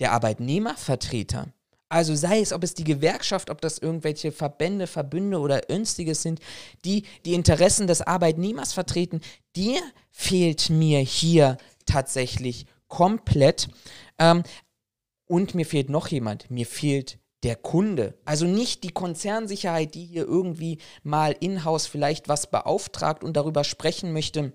[0.00, 1.52] der Arbeitnehmervertreter.
[1.88, 6.38] Also sei es, ob es die Gewerkschaft, ob das irgendwelche Verbände, Verbünde oder Önstiges sind,
[6.84, 9.20] die die Interessen des Arbeitnehmers vertreten,
[9.56, 9.80] dir
[10.12, 13.68] fehlt mir hier tatsächlich komplett.
[14.18, 14.44] Ähm,
[15.26, 18.18] und mir fehlt noch jemand, mir fehlt der Kunde.
[18.24, 24.12] Also nicht die Konzernsicherheit, die hier irgendwie mal in-house vielleicht was beauftragt und darüber sprechen
[24.12, 24.52] möchte,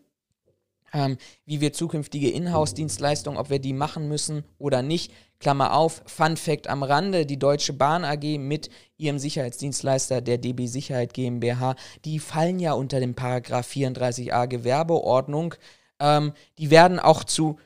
[0.96, 5.12] ähm, wie wir zukünftige Inhouse-Dienstleistungen, ob wir die machen müssen oder nicht.
[5.40, 10.68] Klammer auf, Fun Fact am Rande, die Deutsche Bahn AG mit ihrem Sicherheitsdienstleister der DB
[10.68, 15.56] Sicherheit GmbH, die fallen ja unter dem Paragraph 34a Gewerbeordnung.
[16.00, 17.58] Ähm, die werden auch zu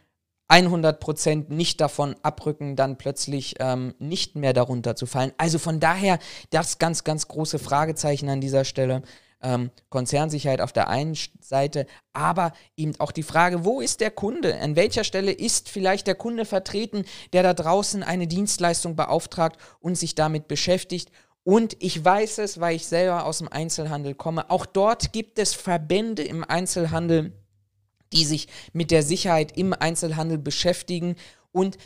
[0.50, 5.32] 100% nicht davon abrücken, dann plötzlich ähm, nicht mehr darunter zu fallen.
[5.38, 6.18] Also von daher
[6.50, 9.04] das ganz, ganz große Fragezeichen an dieser Stelle
[9.42, 14.60] ähm, Konzernsicherheit auf der einen Seite, aber eben auch die Frage, wo ist der Kunde?
[14.60, 19.98] An welcher Stelle ist vielleicht der Kunde vertreten, der da draußen eine Dienstleistung beauftragt und
[19.98, 21.10] sich damit beschäftigt?
[21.44, 24.50] Und ich weiß es, weil ich selber aus dem Einzelhandel komme.
[24.50, 27.34] Auch dort gibt es Verbände im Einzelhandel,
[28.14, 31.16] die sich mit der Sicherheit im Einzelhandel beschäftigen.
[31.52, 31.78] Und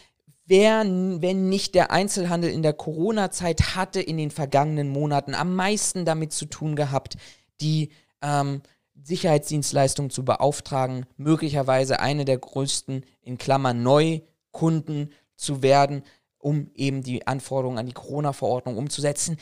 [0.46, 6.04] wer, wenn nicht der Einzelhandel in der Corona-Zeit, hatte in den vergangenen Monaten am meisten
[6.04, 7.16] damit zu tun gehabt,
[7.62, 7.90] die
[8.22, 8.62] ähm,
[9.04, 16.04] Sicherheitsdienstleistungen zu beauftragen, möglicherweise eine der größten, in Klammern Neukunden zu werden,
[16.38, 19.38] um eben die Anforderungen an die Corona-Verordnung umzusetzen.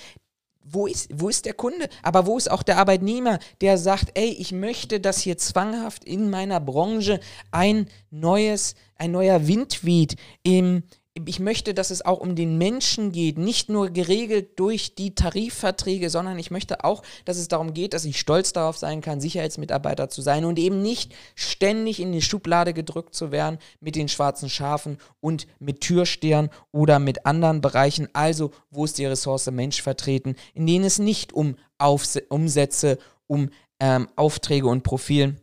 [0.64, 1.90] Wo ist, wo ist der Kunde?
[2.04, 6.30] Aber wo ist auch der Arbeitnehmer, der sagt, ey, ich möchte, dass hier zwanghaft in
[6.30, 7.20] meiner Branche
[7.50, 13.12] ein neues, ein neuer Wind weht im, ich möchte, dass es auch um den Menschen
[13.12, 17.94] geht, nicht nur geregelt durch die Tarifverträge, sondern ich möchte auch, dass es darum geht,
[17.94, 22.22] dass ich stolz darauf sein kann, Sicherheitsmitarbeiter zu sein und eben nicht ständig in die
[22.22, 28.08] Schublade gedrückt zu werden mit den schwarzen Schafen und mit Türstern oder mit anderen Bereichen,
[28.14, 32.98] also wo ist die Ressource Mensch vertreten, in denen es nicht um Aufs Umsätze,
[33.28, 35.42] um ähm, Aufträge und Profilen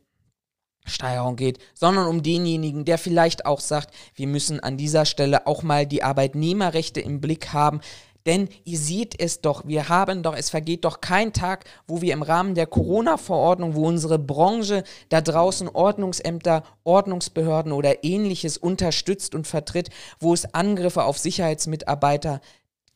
[0.88, 5.62] Steuerung geht, sondern um denjenigen, der vielleicht auch sagt, wir müssen an dieser Stelle auch
[5.62, 7.80] mal die Arbeitnehmerrechte im Blick haben.
[8.26, 12.12] Denn ihr seht es doch, wir haben doch, es vergeht doch kein Tag, wo wir
[12.12, 19.46] im Rahmen der Corona-Verordnung, wo unsere Branche da draußen Ordnungsämter, Ordnungsbehörden oder ähnliches unterstützt und
[19.46, 19.88] vertritt,
[20.20, 22.42] wo es Angriffe auf Sicherheitsmitarbeiter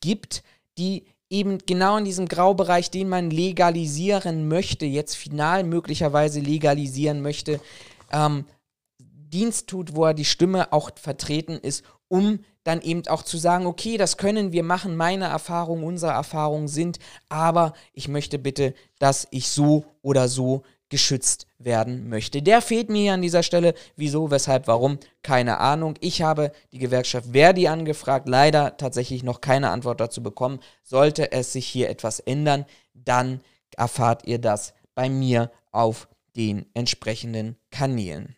[0.01, 0.43] gibt,
[0.77, 7.59] die eben genau in diesem Graubereich, den man legalisieren möchte, jetzt final möglicherweise legalisieren möchte,
[8.11, 8.45] ähm,
[8.99, 13.65] Dienst tut, wo er die Stimme auch vertreten ist, um dann eben auch zu sagen,
[13.65, 19.27] okay, das können wir machen, meine Erfahrungen, unsere Erfahrungen sind, aber ich möchte bitte, dass
[19.31, 20.61] ich so oder so
[20.93, 22.43] geschützt werden möchte.
[22.43, 23.73] Der fehlt mir an dieser Stelle.
[23.95, 24.99] Wieso, weshalb, warum?
[25.23, 25.95] Keine Ahnung.
[26.01, 30.59] Ich habe die Gewerkschaft Verdi angefragt, leider tatsächlich noch keine Antwort dazu bekommen.
[30.83, 33.41] Sollte es sich hier etwas ändern, dann
[33.75, 38.35] erfahrt ihr das bei mir auf den entsprechenden Kanälen.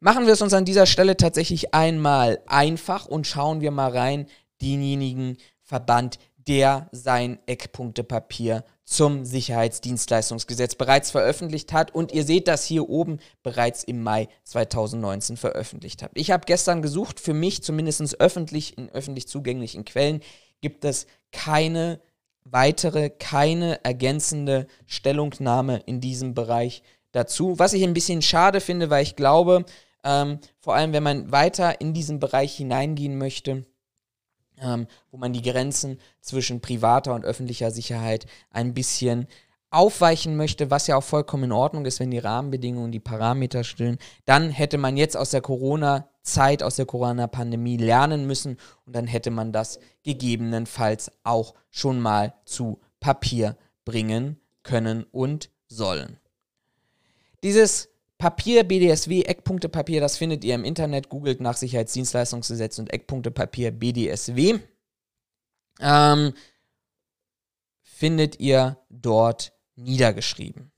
[0.00, 4.26] Machen wir es uns an dieser Stelle tatsächlich einmal einfach und schauen wir mal rein,
[4.60, 12.88] denjenigen Verband, der sein Eckpunktepapier zum Sicherheitsdienstleistungsgesetz bereits veröffentlicht hat und ihr seht das hier
[12.88, 16.10] oben bereits im Mai 2019 veröffentlicht hat.
[16.14, 20.22] Ich habe gestern gesucht, für mich zumindest öffentlich in öffentlich zugänglichen Quellen
[20.60, 22.00] gibt es keine
[22.42, 29.04] weitere, keine ergänzende Stellungnahme in diesem Bereich dazu, was ich ein bisschen schade finde, weil
[29.04, 29.66] ich glaube,
[30.02, 33.64] ähm, vor allem wenn man weiter in diesen Bereich hineingehen möchte,
[34.60, 39.26] ähm, wo man die Grenzen zwischen privater und öffentlicher Sicherheit ein bisschen
[39.70, 43.98] aufweichen möchte, was ja auch vollkommen in Ordnung ist, wenn die Rahmenbedingungen, die Parameter stimmen,
[44.24, 49.30] dann hätte man jetzt aus der Corona-Zeit, aus der Corona-Pandemie lernen müssen und dann hätte
[49.30, 56.18] man das gegebenenfalls auch schon mal zu Papier bringen können und sollen.
[57.42, 57.88] Dieses
[58.20, 61.08] Papier, BDSW, Eckpunktepapier, das findet ihr im Internet.
[61.08, 64.58] Googelt nach Sicherheitsdienstleistungsgesetz und Eckpunktepapier BDSW.
[65.80, 66.34] Ähm,
[67.82, 70.70] findet ihr dort niedergeschrieben.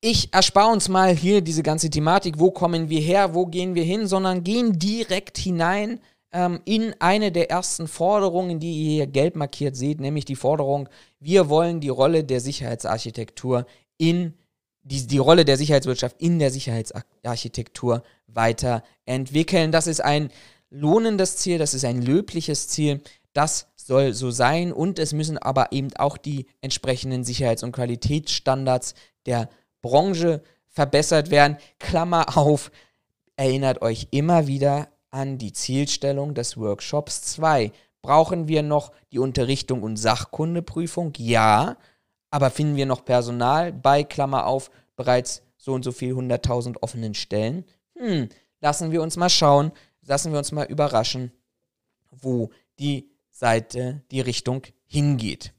[0.00, 3.82] ich erspare uns mal hier diese ganze Thematik, wo kommen wir her, wo gehen wir
[3.82, 9.34] hin, sondern gehen direkt hinein ähm, in eine der ersten Forderungen, die ihr hier gelb
[9.34, 10.88] markiert seht, nämlich die Forderung,
[11.18, 14.34] wir wollen die Rolle der Sicherheitsarchitektur in
[14.82, 19.72] die, die Rolle der Sicherheitswirtschaft in der Sicherheitsarchitektur weiterentwickeln.
[19.72, 20.30] Das ist ein
[20.70, 23.00] lohnendes Ziel, das ist ein löbliches Ziel,
[23.32, 28.94] das soll so sein und es müssen aber eben auch die entsprechenden Sicherheits- und Qualitätsstandards
[29.26, 29.48] der
[29.80, 31.56] Branche verbessert werden.
[31.78, 32.70] Klammer auf,
[33.36, 37.72] erinnert euch immer wieder an die Zielstellung des Workshops 2.
[38.02, 41.12] Brauchen wir noch die Unterrichtung und Sachkundeprüfung?
[41.16, 41.76] Ja.
[42.30, 47.14] Aber finden wir noch Personal bei, Klammer auf, bereits so und so viel 100.000 offenen
[47.14, 47.64] Stellen?
[47.96, 48.28] Hm,
[48.60, 49.72] lassen wir uns mal schauen,
[50.02, 51.32] lassen wir uns mal überraschen,
[52.10, 55.52] wo die Seite, die Richtung hingeht.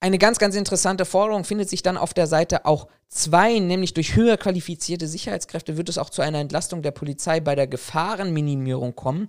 [0.00, 4.14] Eine ganz, ganz interessante Forderung findet sich dann auf der Seite auch 2, nämlich durch
[4.14, 9.28] höher qualifizierte Sicherheitskräfte wird es auch zu einer Entlastung der Polizei bei der Gefahrenminimierung kommen.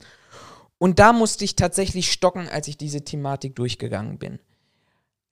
[0.78, 4.40] Und da musste ich tatsächlich stocken, als ich diese Thematik durchgegangen bin.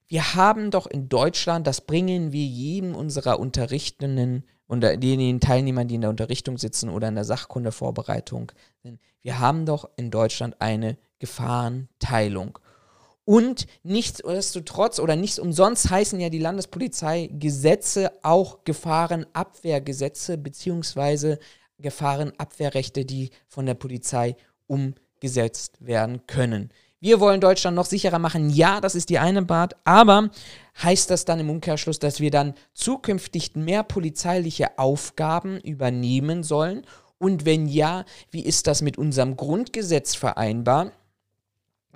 [0.07, 5.95] Wir haben doch in Deutschland, das bringen wir jedem unserer Unterrichtenden und denjenigen Teilnehmern, die
[5.95, 8.51] in der Unterrichtung sitzen oder in der Sachkundevorbereitung
[9.27, 12.59] wir haben doch in Deutschland eine Gefahrenteilung.
[13.25, 21.39] Und nichtsdestotrotz oder nichts umsonst heißen ja die Landespolizeigesetze auch Gefahrenabwehrgesetze beziehungsweise
[21.77, 26.71] Gefahrenabwehrrechte, die von der Polizei umgesetzt werden können.
[26.99, 28.49] Wir wollen Deutschland noch sicherer machen.
[28.49, 29.75] Ja, das ist die eine Part.
[29.83, 30.29] Aber
[30.81, 36.85] heißt das dann im Umkehrschluss, dass wir dann zukünftig mehr polizeiliche Aufgaben übernehmen sollen?
[37.19, 40.91] Und wenn ja, wie ist das mit unserem Grundgesetz vereinbar?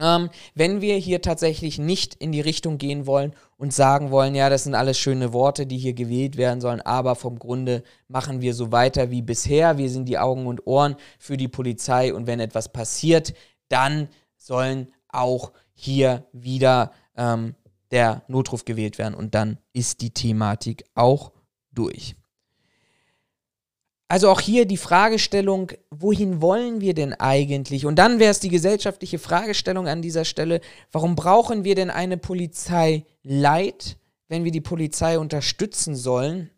[0.02, 4.50] ähm, wenn wir hier tatsächlich nicht in die Richtung gehen wollen und sagen wollen, ja,
[4.50, 8.54] das sind alles schöne Worte, die hier gewählt werden sollen, aber vom Grunde machen wir
[8.54, 9.78] so weiter wie bisher.
[9.78, 13.34] Wir sind die Augen und Ohren für die Polizei und wenn etwas passiert,
[13.70, 14.10] dann
[14.42, 17.56] sollen auch hier wieder ähm,
[17.92, 21.32] der Notruf gewählt werden und dann ist die Thematik auch
[21.72, 22.16] durch.
[24.08, 27.86] Also auch hier die Fragestellung, wohin wollen wir denn eigentlich?
[27.86, 30.60] Und dann wäre es die gesellschaftliche Fragestellung an dieser Stelle,
[30.92, 36.50] warum brauchen wir denn eine Polizei Leid, wenn wir die Polizei unterstützen sollen,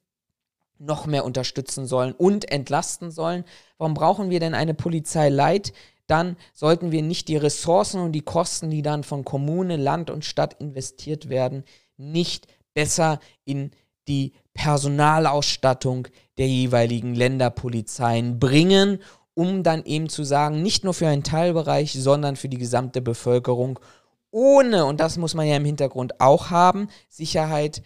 [0.79, 3.43] noch mehr unterstützen sollen und entlasten sollen?
[3.77, 5.73] Warum brauchen wir denn eine Polizei Leid?
[6.13, 10.23] Dann sollten wir nicht die Ressourcen und die Kosten, die dann von Kommune, Land und
[10.23, 11.63] Stadt investiert werden,
[11.97, 12.45] nicht
[12.75, 13.71] besser in
[14.07, 16.07] die Personalausstattung
[16.37, 18.99] der jeweiligen Länderpolizeien bringen,
[19.33, 23.79] um dann eben zu sagen, nicht nur für einen Teilbereich, sondern für die gesamte Bevölkerung,
[24.29, 27.81] ohne, und das muss man ja im Hintergrund auch haben, Sicherheit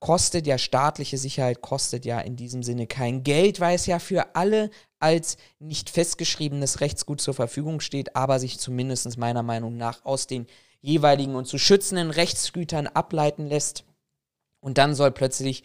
[0.00, 4.34] kostet ja, staatliche Sicherheit kostet ja in diesem Sinne kein Geld, weil es ja für
[4.34, 10.26] alle als nicht festgeschriebenes Rechtsgut zur Verfügung steht, aber sich zumindest meiner Meinung nach aus
[10.26, 10.46] den
[10.80, 13.84] jeweiligen und zu schützenden Rechtsgütern ableiten lässt.
[14.60, 15.62] Und dann soll plötzlich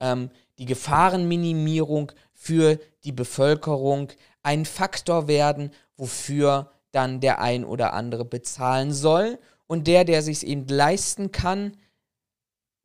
[0.00, 4.12] ähm, die Gefahrenminimierung für die Bevölkerung
[4.42, 9.38] ein Faktor werden, wofür dann der ein oder andere bezahlen soll.
[9.68, 11.76] Und der, der sich eben leisten kann,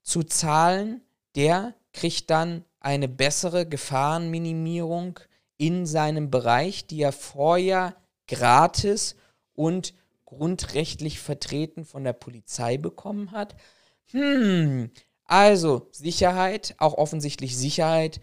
[0.02, 1.02] zu zahlen,
[1.36, 5.20] der kriegt dann eine bessere Gefahrenminimierung
[5.58, 7.96] in seinem Bereich, die er vorher
[8.28, 9.16] gratis
[9.54, 9.94] und
[10.26, 13.56] grundrechtlich vertreten von der Polizei bekommen hat.
[14.12, 14.90] Hm,
[15.26, 18.20] also Sicherheit, auch offensichtlich Sicherheit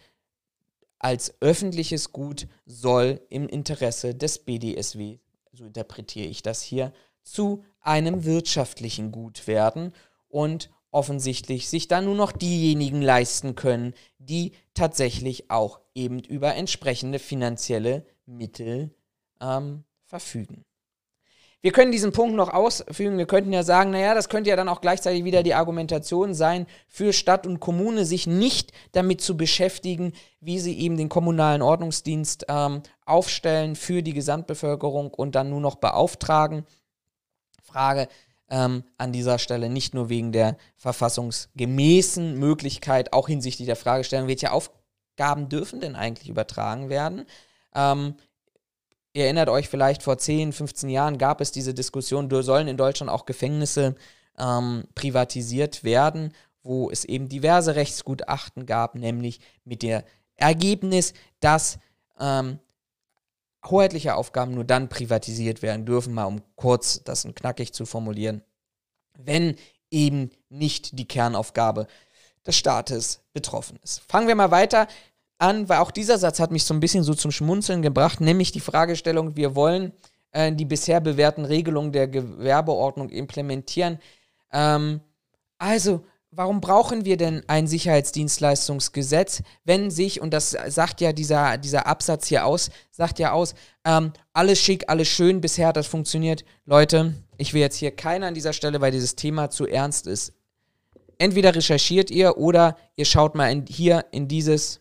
[0.98, 5.18] als öffentliches Gut soll im Interesse des BDSW,
[5.52, 9.92] so interpretiere ich das hier, zu einem wirtschaftlichen Gut werden
[10.28, 17.18] und offensichtlich sich dann nur noch diejenigen leisten können, die tatsächlich auch eben über entsprechende
[17.18, 18.94] finanzielle Mittel
[19.40, 20.64] ähm, verfügen.
[21.60, 23.18] Wir können diesen Punkt noch ausfügen.
[23.18, 26.66] Wir könnten ja sagen, naja, das könnte ja dann auch gleichzeitig wieder die Argumentation sein,
[26.86, 32.46] für Stadt und Kommune sich nicht damit zu beschäftigen, wie sie eben den kommunalen Ordnungsdienst
[32.48, 36.64] ähm, aufstellen für die Gesamtbevölkerung und dann nur noch beauftragen.
[37.64, 38.06] Frage
[38.50, 44.52] ähm, an dieser Stelle nicht nur wegen der verfassungsgemäßen Möglichkeit, auch hinsichtlich der Fragestellung, welche
[44.52, 47.24] Aufgaben dürfen denn eigentlich übertragen werden?
[47.74, 48.14] Ähm,
[49.14, 53.10] Ihr erinnert euch vielleicht, vor 10, 15 Jahren gab es diese Diskussion, sollen in Deutschland
[53.10, 53.96] auch Gefängnisse
[54.38, 56.32] ähm, privatisiert werden,
[56.62, 60.02] wo es eben diverse Rechtsgutachten gab, nämlich mit dem
[60.36, 61.78] Ergebnis, dass
[62.20, 62.60] ähm,
[63.66, 68.42] hoheitliche Aufgaben nur dann privatisiert werden dürfen, mal um kurz das knackig zu formulieren,
[69.16, 69.56] wenn
[69.90, 71.86] eben nicht die Kernaufgabe
[72.46, 74.00] des Staates betroffen ist.
[74.08, 74.86] Fangen wir mal weiter
[75.38, 78.52] an, weil auch dieser Satz hat mich so ein bisschen so zum Schmunzeln gebracht, nämlich
[78.52, 79.92] die Fragestellung, wir wollen
[80.32, 83.98] äh, die bisher bewährten Regelungen der Gewerbeordnung implementieren.
[84.52, 85.00] Ähm,
[85.58, 91.86] also, warum brauchen wir denn ein Sicherheitsdienstleistungsgesetz, wenn sich, und das sagt ja dieser, dieser
[91.86, 93.54] Absatz hier aus, sagt ja aus,
[93.84, 96.44] ähm, alles schick, alles schön, bisher hat das funktioniert.
[96.64, 100.32] Leute, ich will jetzt hier keiner an dieser Stelle, weil dieses Thema zu ernst ist.
[101.18, 104.80] Entweder recherchiert ihr oder ihr schaut mal in, hier in dieses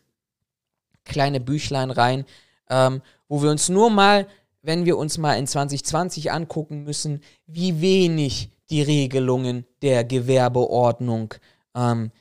[1.06, 2.26] kleine Büchlein rein,
[2.70, 4.28] ähm, wo wir uns nur mal,
[4.62, 11.34] wenn wir uns mal in 2020 angucken müssen, wie wenig die Regelungen der Gewerbeordnung
[11.76, 12.12] ähm,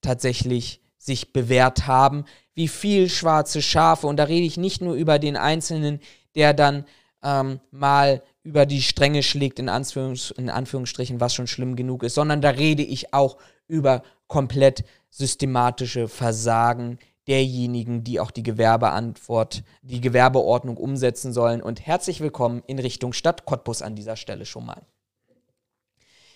[0.00, 5.18] tatsächlich sich bewährt haben, wie viel schwarze Schafe, und da rede ich nicht nur über
[5.18, 6.00] den Einzelnen,
[6.34, 6.84] der dann
[7.22, 12.14] ähm, mal über die Stränge schlägt, in, Anführungs in Anführungsstrichen, was schon schlimm genug ist,
[12.14, 13.36] sondern da rede ich auch
[13.68, 16.98] über komplett systematische Versagen
[17.28, 21.62] derjenigen, die auch die Gewerbeantwort, die Gewerbeordnung umsetzen sollen.
[21.62, 24.82] Und herzlich willkommen in Richtung Stadt Cottbus an dieser Stelle schon mal.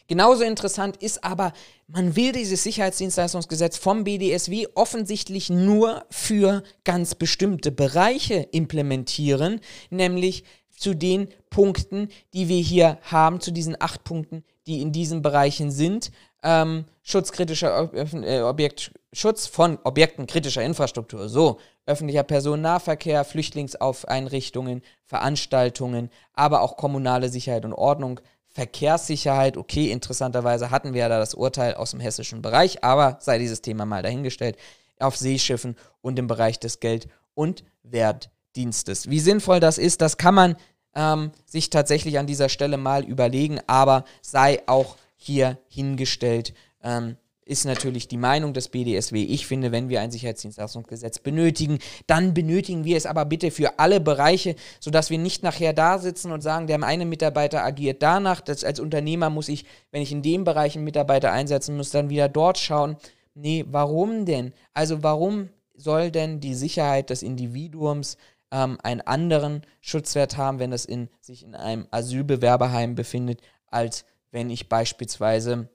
[0.09, 1.53] Genauso interessant ist aber,
[1.89, 10.45] man will dieses Sicherheitsdienstleistungsgesetz vom BDSW offensichtlich nur für ganz bestimmte Bereiche implementieren, nämlich
[10.77, 15.71] zu den Punkten, die wir hier haben, zu diesen acht Punkten, die in diesen Bereichen
[15.71, 16.11] sind.
[16.43, 26.61] Ähm, schutzkritischer äh, Objekt, Schutz von Objekten kritischer Infrastruktur, so öffentlicher Personennahverkehr, Flüchtlingsaufeinrichtungen, Veranstaltungen, aber
[26.61, 28.21] auch kommunale Sicherheit und Ordnung,
[28.57, 29.59] Verkehrssicherheit.
[29.59, 33.61] Okay, interessanterweise hatten wir ja da das Urteil aus dem hessischen Bereich, aber sei dieses
[33.61, 34.57] Thema mal dahingestellt,
[34.99, 39.11] auf Seeschiffen und im Bereich des Geld- und Wertdienstes.
[39.11, 40.57] Wie sinnvoll das ist, das kann man
[40.95, 46.55] ähm, sich tatsächlich an dieser Stelle mal überlegen, aber sei auch hier hingestellt.
[46.83, 49.23] Ähm, ist natürlich die Meinung des BDSW.
[49.23, 51.79] Ich finde, wenn wir ein Sicherheitsdienstleistungsgesetz benötigen,
[52.09, 56.33] dann benötigen wir es aber bitte für alle Bereiche, sodass wir nicht nachher da sitzen
[56.33, 58.41] und sagen, der eine Mitarbeiter agiert danach.
[58.41, 62.11] Das als Unternehmer muss ich, wenn ich in dem Bereich einen Mitarbeiter einsetzen muss, dann
[62.11, 62.97] wieder dort schauen.
[63.35, 64.53] Nee, warum denn?
[64.75, 68.17] Also warum soll denn die Sicherheit des Individuums
[68.51, 74.51] ähm, einen anderen Schutzwert haben, wenn es in, sich in einem Asylbewerberheim befindet, als wenn
[74.51, 75.69] ich beispielsweise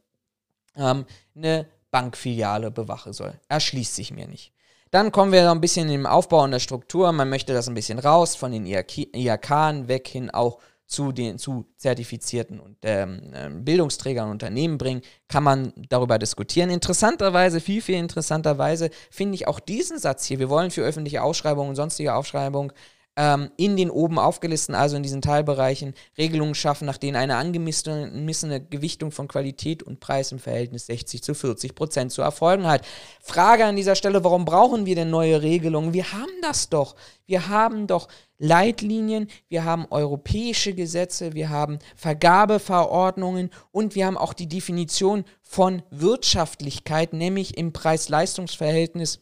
[0.76, 1.05] ähm,
[1.36, 3.39] eine Bankfiliale bewache soll.
[3.49, 4.53] Erschließt sich mir nicht.
[4.91, 7.11] Dann kommen wir noch ein bisschen im Aufbau und der Struktur.
[7.11, 10.59] Man möchte das ein bisschen raus von den IHK weg hin auch
[10.91, 16.69] zu den zu zertifizierten und, ähm, ähm, Bildungsträgern und Unternehmen bringen, kann man darüber diskutieren.
[16.69, 20.39] Interessanterweise, viel, viel interessanterweise finde ich auch diesen Satz hier.
[20.39, 22.74] Wir wollen für öffentliche Ausschreibungen und sonstige Ausschreibungen
[23.18, 28.62] ähm, in den oben aufgelisteten, also in diesen Teilbereichen, Regelungen schaffen, nach denen eine angemessene
[28.70, 32.86] Gewichtung von Qualität und Preis im Verhältnis 60 zu 40 Prozent zu erfolgen hat.
[33.22, 35.93] Frage an dieser Stelle, warum brauchen wir denn neue Regelungen?
[35.93, 36.95] Wir haben das doch.
[37.26, 38.07] Wir haben doch
[38.38, 45.84] Leitlinien, wir haben europäische Gesetze, wir haben Vergabeverordnungen und wir haben auch die Definition von
[45.91, 49.20] Wirtschaftlichkeit, nämlich im Preis-Leistungs-Verhältnis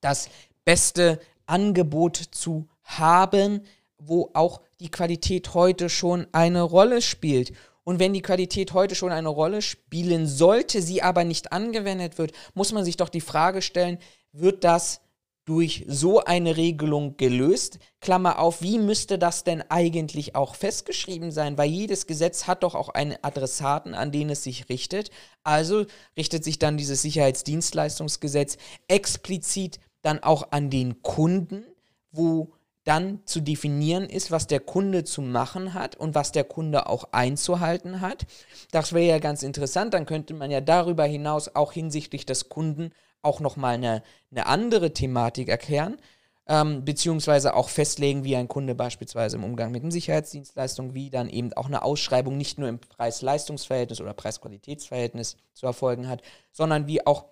[0.00, 0.28] das
[0.64, 3.62] beste Angebot zu haben,
[3.98, 7.52] wo auch die Qualität heute schon eine Rolle spielt.
[7.84, 12.32] Und wenn die Qualität heute schon eine Rolle spielen sollte, sie aber nicht angewendet wird,
[12.54, 13.98] muss man sich doch die Frage stellen,
[14.32, 15.00] wird das
[15.46, 17.78] durch so eine Regelung gelöst?
[18.00, 21.56] Klammer auf, wie müsste das denn eigentlich auch festgeschrieben sein?
[21.56, 25.10] Weil jedes Gesetz hat doch auch einen Adressaten, an den es sich richtet.
[25.44, 25.86] Also
[26.18, 28.58] richtet sich dann dieses Sicherheitsdienstleistungsgesetz
[28.88, 31.64] explizit dann auch an den Kunden,
[32.12, 32.52] wo
[32.88, 37.08] dann zu definieren ist, was der Kunde zu machen hat und was der Kunde auch
[37.12, 38.26] einzuhalten hat.
[38.70, 39.92] Das wäre ja ganz interessant.
[39.92, 44.94] Dann könnte man ja darüber hinaus auch hinsichtlich des Kunden auch nochmal eine, eine andere
[44.94, 45.98] Thematik erklären,
[46.46, 51.28] ähm, beziehungsweise auch festlegen, wie ein Kunde beispielsweise im Umgang mit den Sicherheitsdienstleistungen, wie dann
[51.28, 56.22] eben auch eine Ausschreibung nicht nur im Preis-Leistungs-Verhältnis oder Preis-Qualitätsverhältnis zu erfolgen hat,
[56.52, 57.26] sondern wie auch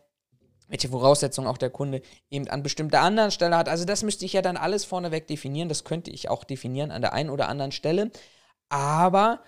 [0.68, 3.68] welche Voraussetzungen auch der Kunde eben an bestimmter anderen Stelle hat.
[3.68, 5.68] Also das müsste ich ja dann alles vorneweg definieren.
[5.68, 8.10] Das könnte ich auch definieren an der einen oder anderen Stelle.
[8.68, 9.40] Aber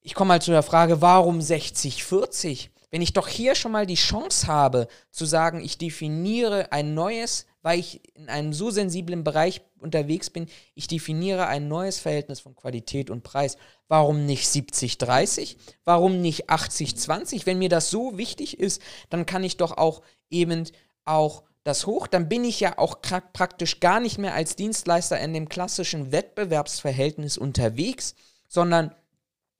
[0.00, 2.70] ich komme mal zu der Frage, warum 60-40?
[2.90, 7.46] Wenn ich doch hier schon mal die Chance habe zu sagen, ich definiere ein neues,
[7.62, 12.54] weil ich in einem so sensiblen Bereich unterwegs bin, ich definiere ein neues Verhältnis von
[12.54, 13.56] Qualität und Preis.
[13.88, 15.56] Warum nicht 70-30?
[15.84, 17.46] Warum nicht 80-20?
[17.46, 20.64] Wenn mir das so wichtig ist, dann kann ich doch auch eben
[21.04, 25.34] auch das hoch, dann bin ich ja auch praktisch gar nicht mehr als Dienstleister in
[25.34, 28.14] dem klassischen Wettbewerbsverhältnis unterwegs,
[28.48, 28.94] sondern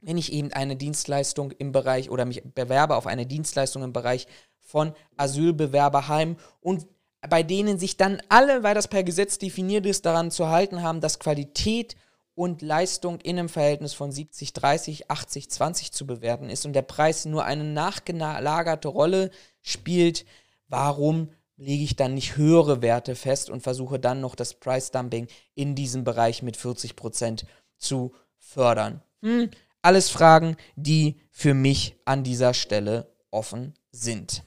[0.00, 4.26] wenn ich eben eine Dienstleistung im Bereich oder mich bewerbe auf eine Dienstleistung im Bereich
[4.60, 6.86] von Asylbewerberheimen und
[7.28, 11.00] bei denen sich dann alle, weil das per Gesetz definiert ist, daran zu halten haben,
[11.00, 11.96] dass Qualität
[12.34, 16.82] und Leistung in einem Verhältnis von 70, 30, 80, 20 zu bewerten ist und der
[16.82, 20.24] Preis nur eine nachgelagerte Rolle spielt,
[20.68, 25.26] warum lege ich dann nicht höhere Werte fest und versuche dann noch das Price Dumping
[25.56, 27.44] in diesem Bereich mit 40%
[27.76, 29.02] zu fördern?
[29.22, 29.50] Hm,
[29.82, 34.44] alles Fragen, die für mich an dieser Stelle offen sind.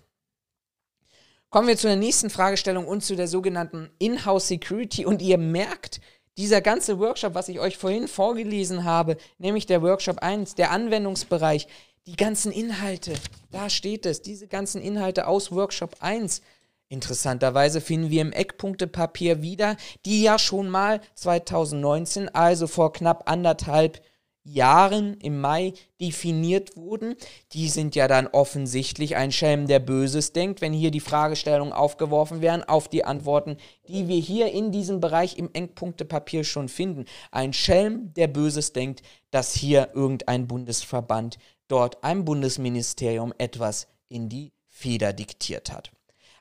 [1.51, 5.05] Kommen wir zu der nächsten Fragestellung und zu der sogenannten In-house Security.
[5.05, 5.99] Und ihr merkt,
[6.37, 11.67] dieser ganze Workshop, was ich euch vorhin vorgelesen habe, nämlich der Workshop 1, der Anwendungsbereich,
[12.07, 13.15] die ganzen Inhalte,
[13.51, 16.41] da steht es, diese ganzen Inhalte aus Workshop 1.
[16.87, 19.75] Interessanterweise finden wir im Eckpunktepapier wieder,
[20.05, 24.01] die ja schon mal 2019, also vor knapp anderthalb
[24.43, 27.15] Jahren, im Mai definiert wurden,
[27.53, 32.41] die sind ja dann offensichtlich ein Schelm, der Böses denkt, wenn hier die Fragestellungen aufgeworfen
[32.41, 37.05] werden auf die Antworten, die wir hier in diesem Bereich im Engpunktepapier schon finden.
[37.29, 41.37] Ein Schelm, der Böses denkt, dass hier irgendein Bundesverband
[41.67, 45.91] dort einem Bundesministerium etwas in die Feder diktiert hat.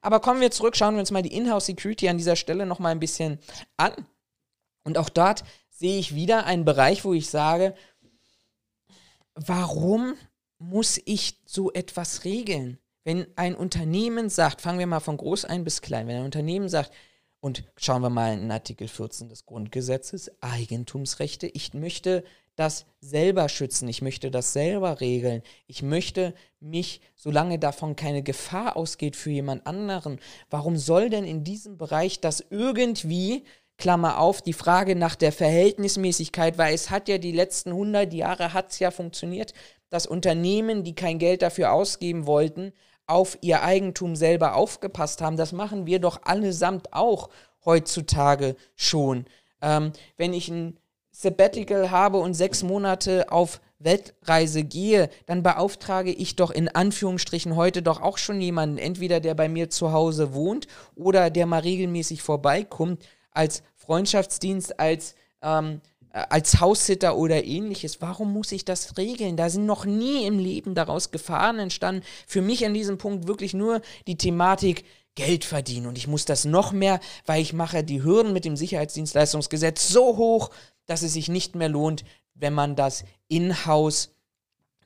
[0.01, 2.79] Aber kommen wir zurück, schauen wir uns mal die Inhouse Security an dieser Stelle noch
[2.79, 3.39] mal ein bisschen
[3.77, 3.93] an.
[4.83, 7.75] Und auch dort sehe ich wieder einen Bereich, wo ich sage,
[9.35, 10.15] warum
[10.59, 12.79] muss ich so etwas regeln?
[13.05, 16.69] Wenn ein Unternehmen sagt, fangen wir mal von groß ein bis klein, wenn ein Unternehmen
[16.69, 16.93] sagt,
[17.41, 22.23] und schauen wir mal in Artikel 14 des Grundgesetzes, Eigentumsrechte, ich möchte
[22.55, 28.77] das selber schützen, ich möchte das selber regeln, ich möchte mich, solange davon keine Gefahr
[28.77, 30.21] ausgeht für jemand anderen,
[30.51, 33.45] warum soll denn in diesem Bereich das irgendwie
[33.81, 38.53] Klammer auf, die Frage nach der Verhältnismäßigkeit, weil es hat ja die letzten 100 Jahre
[38.53, 39.53] hat es ja funktioniert,
[39.89, 42.73] dass Unternehmen, die kein Geld dafür ausgeben wollten,
[43.07, 45.37] auf ihr Eigentum selber aufgepasst haben.
[45.37, 47.29] Das machen wir doch allesamt auch
[47.65, 49.25] heutzutage schon.
[49.61, 50.79] Ähm, wenn ich ein
[51.11, 57.83] Sabbatical habe und sechs Monate auf Weltreise gehe, dann beauftrage ich doch in Anführungsstrichen heute
[57.83, 62.23] doch auch schon jemanden, entweder der bei mir zu Hause wohnt oder der mal regelmäßig
[62.23, 63.03] vorbeikommt,
[63.33, 65.81] als Freundschaftsdienst, als, ähm,
[66.13, 68.01] äh, als Haussitter oder ähnliches.
[68.01, 69.37] Warum muss ich das regeln?
[69.37, 72.05] Da sind noch nie im Leben daraus Gefahren entstanden.
[72.29, 74.85] Für mich an diesem Punkt wirklich nur die Thematik,
[75.17, 78.57] Geld verdienen und ich muss das noch mehr, weil ich mache die Hürden mit dem
[78.57, 80.51] Sicherheitsdienstleistungsgesetz so hoch,
[80.87, 84.11] dass es sich nicht mehr lohnt, wenn man das in-house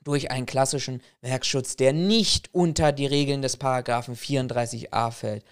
[0.03, 5.45] durch einen klassischen Werkschutz, der nicht unter die Regeln des Paragraphen 34a fällt,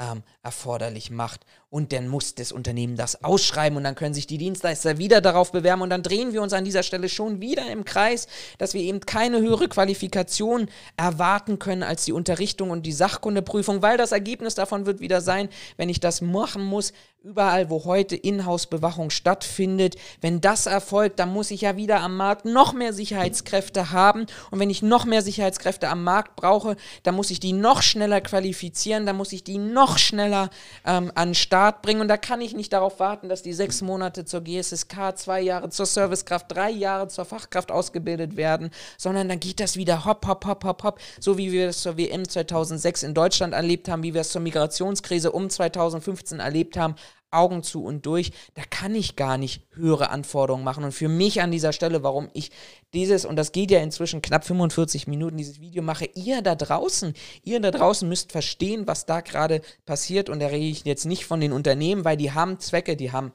[0.00, 1.44] ähm, erforderlich macht.
[1.70, 5.52] Und dann muss das Unternehmen das ausschreiben und dann können sich die Dienstleister wieder darauf
[5.52, 8.26] bewerben und dann drehen wir uns an dieser Stelle schon wieder im Kreis,
[8.58, 13.96] dass wir eben keine höhere Qualifikation erwarten können als die Unterrichtung und die Sachkundeprüfung, weil
[13.96, 16.92] das Ergebnis davon wird wieder sein, wenn ich das machen muss,
[17.22, 19.96] überall, wo heute Inhouse-Bewachung stattfindet.
[20.20, 24.26] Wenn das erfolgt, dann muss ich ja wieder am Markt noch mehr Sicherheitskräfte haben.
[24.50, 28.20] Und wenn ich noch mehr Sicherheitskräfte am Markt brauche, dann muss ich die noch schneller
[28.22, 30.48] qualifizieren, dann muss ich die noch schneller
[30.86, 32.00] ähm, an Start bringen.
[32.00, 35.68] Und da kann ich nicht darauf warten, dass die sechs Monate zur GSSK, zwei Jahre
[35.68, 40.46] zur Servicekraft, drei Jahre zur Fachkraft ausgebildet werden, sondern dann geht das wieder hopp, hopp,
[40.46, 44.14] hopp, hopp, hopp, so wie wir es zur WM 2006 in Deutschland erlebt haben, wie
[44.14, 46.94] wir es zur Migrationskrise um 2015 erlebt haben.
[47.30, 50.84] Augen zu und durch, da kann ich gar nicht höhere Anforderungen machen.
[50.84, 52.50] Und für mich an dieser Stelle, warum ich
[52.92, 57.14] dieses, und das geht ja inzwischen knapp 45 Minuten, dieses Video mache, ihr da draußen,
[57.42, 60.28] ihr da draußen müsst verstehen, was da gerade passiert.
[60.28, 63.32] Und da rede ich jetzt nicht von den Unternehmen, weil die haben Zwecke, die haben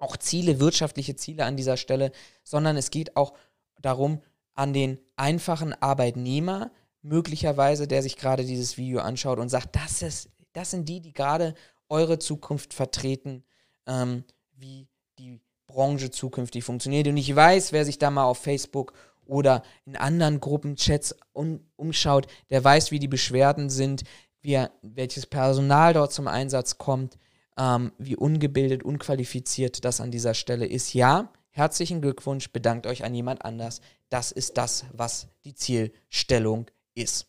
[0.00, 2.12] auch Ziele, wirtschaftliche Ziele an dieser Stelle,
[2.44, 3.34] sondern es geht auch
[3.80, 4.20] darum,
[4.54, 6.72] an den einfachen Arbeitnehmer,
[7.02, 11.12] möglicherweise, der sich gerade dieses Video anschaut und sagt, das ist, das sind die, die
[11.12, 11.54] gerade
[11.88, 13.44] eure Zukunft vertreten,
[13.86, 14.24] ähm,
[14.56, 17.08] wie die Branche zukünftig funktioniert.
[17.08, 18.92] Und ich weiß, wer sich da mal auf Facebook
[19.26, 24.02] oder in anderen Gruppenchats um, umschaut, der weiß, wie die Beschwerden sind,
[24.40, 27.18] wie, welches Personal dort zum Einsatz kommt,
[27.58, 30.94] ähm, wie ungebildet, unqualifiziert das an dieser Stelle ist.
[30.94, 33.80] Ja, herzlichen Glückwunsch, bedankt euch an jemand anders.
[34.08, 37.26] Das ist das, was die Zielstellung ist.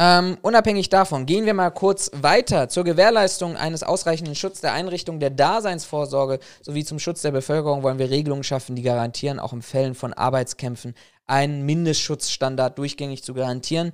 [0.00, 5.18] Ähm, unabhängig davon gehen wir mal kurz weiter zur Gewährleistung eines ausreichenden Schutzes der Einrichtung
[5.18, 9.60] der Daseinsvorsorge sowie zum Schutz der Bevölkerung wollen wir Regelungen schaffen, die garantieren, auch in
[9.60, 10.94] Fällen von Arbeitskämpfen
[11.26, 13.92] einen Mindestschutzstandard durchgängig zu garantieren.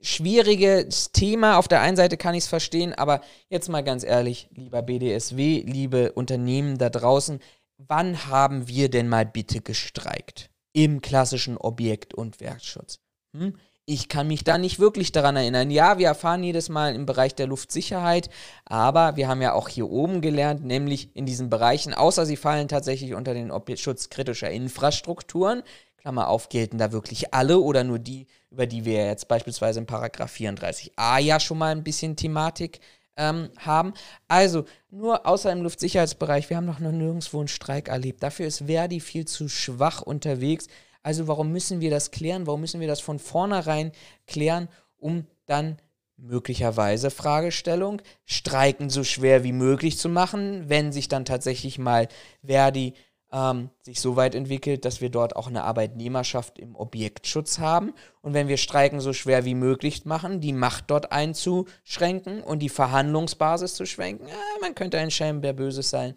[0.00, 1.58] Schwieriges Thema.
[1.58, 5.62] Auf der einen Seite kann ich es verstehen, aber jetzt mal ganz ehrlich, lieber BDSW,
[5.64, 7.38] liebe Unternehmen da draußen,
[7.78, 10.50] wann haben wir denn mal bitte gestreikt?
[10.76, 13.00] im klassischen Objekt- und Werkschutz.
[13.38, 13.54] Hm?
[13.88, 15.70] Ich kann mich da nicht wirklich daran erinnern.
[15.70, 18.28] Ja, wir erfahren jedes Mal im Bereich der Luftsicherheit,
[18.64, 22.66] aber wir haben ja auch hier oben gelernt, nämlich in diesen Bereichen, außer sie fallen
[22.66, 25.62] tatsächlich unter den Schutz kritischer Infrastrukturen,
[25.98, 29.86] Klammer auf, gelten da wirklich alle oder nur die, über die wir jetzt beispielsweise in
[29.86, 32.80] Paragraph 34a ja schon mal ein bisschen Thematik
[33.16, 33.94] ähm, haben.
[34.28, 38.22] Also nur außer im Luftsicherheitsbereich, wir haben noch nirgendwo einen Streik erlebt.
[38.22, 40.66] Dafür ist Verdi viel zu schwach unterwegs.
[41.06, 42.48] Also warum müssen wir das klären?
[42.48, 43.92] Warum müssen wir das von vornherein
[44.26, 45.78] klären, um dann
[46.16, 52.08] möglicherweise Fragestellung, Streiken so schwer wie möglich zu machen, wenn sich dann tatsächlich mal
[52.44, 52.94] Verdi
[53.30, 57.94] ähm, sich so weit entwickelt, dass wir dort auch eine Arbeitnehmerschaft im Objektschutz haben.
[58.20, 62.68] Und wenn wir Streiken so schwer wie möglich machen, die Macht dort einzuschränken und die
[62.68, 66.16] Verhandlungsbasis zu schwenken, äh, man könnte ein Schelm, der Böses sein.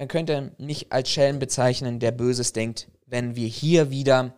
[0.00, 4.34] Man könnte nicht als Schelm bezeichnen, der Böses denkt, wenn wir hier wieder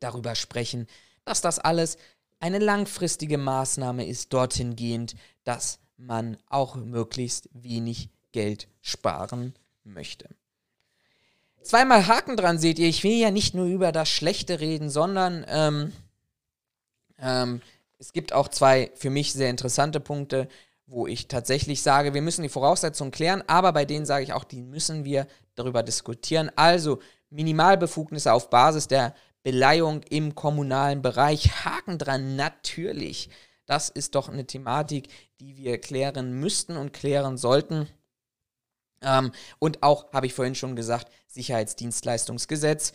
[0.00, 0.86] darüber sprechen,
[1.24, 1.96] dass das alles
[2.40, 5.14] eine langfristige Maßnahme ist, dorthin gehend,
[5.44, 10.28] dass man auch möglichst wenig Geld sparen möchte.
[11.62, 15.46] Zweimal Haken dran seht ihr, ich will ja nicht nur über das Schlechte reden, sondern
[15.48, 15.92] ähm,
[17.18, 17.62] ähm,
[17.98, 20.48] es gibt auch zwei für mich sehr interessante Punkte,
[20.92, 24.44] wo ich tatsächlich sage, wir müssen die Voraussetzungen klären, aber bei denen sage ich auch,
[24.44, 26.50] die müssen wir darüber diskutieren.
[26.54, 26.98] Also
[27.30, 31.64] Minimalbefugnisse auf Basis der Beleihung im kommunalen Bereich.
[31.64, 33.30] Haken dran, natürlich.
[33.64, 35.08] Das ist doch eine Thematik,
[35.40, 37.88] die wir klären müssten und klären sollten.
[39.00, 42.92] Ähm, und auch, habe ich vorhin schon gesagt, Sicherheitsdienstleistungsgesetz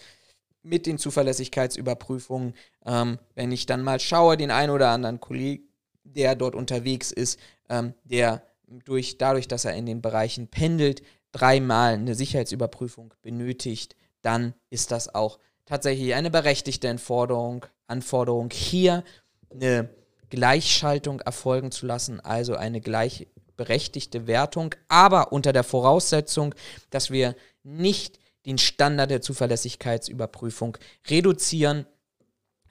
[0.61, 2.53] mit den Zuverlässigkeitsüberprüfungen.
[2.85, 5.63] Ähm, wenn ich dann mal schaue, den einen oder anderen Kollegen,
[6.03, 7.39] der dort unterwegs ist,
[7.69, 11.01] ähm, der durch, dadurch, dass er in den Bereichen pendelt,
[11.31, 19.03] dreimal eine Sicherheitsüberprüfung benötigt, dann ist das auch tatsächlich eine berechtigte Anforderung, Anforderung hier
[19.49, 19.89] eine
[20.29, 26.53] Gleichschaltung erfolgen zu lassen, also eine gleichberechtigte Wertung, aber unter der Voraussetzung,
[26.89, 30.77] dass wir nicht den Standard der Zuverlässigkeitsüberprüfung
[31.09, 31.85] reduzieren,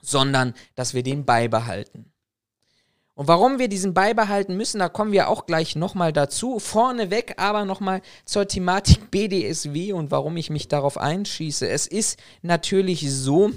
[0.01, 2.11] sondern dass wir den beibehalten.
[3.17, 6.59] Und warum wir diesen beibehalten müssen, da kommen wir auch gleich nochmal dazu.
[6.59, 11.67] Vorneweg aber nochmal zur Thematik BDSW und warum ich mich darauf einschieße.
[11.67, 13.49] Es ist natürlich so,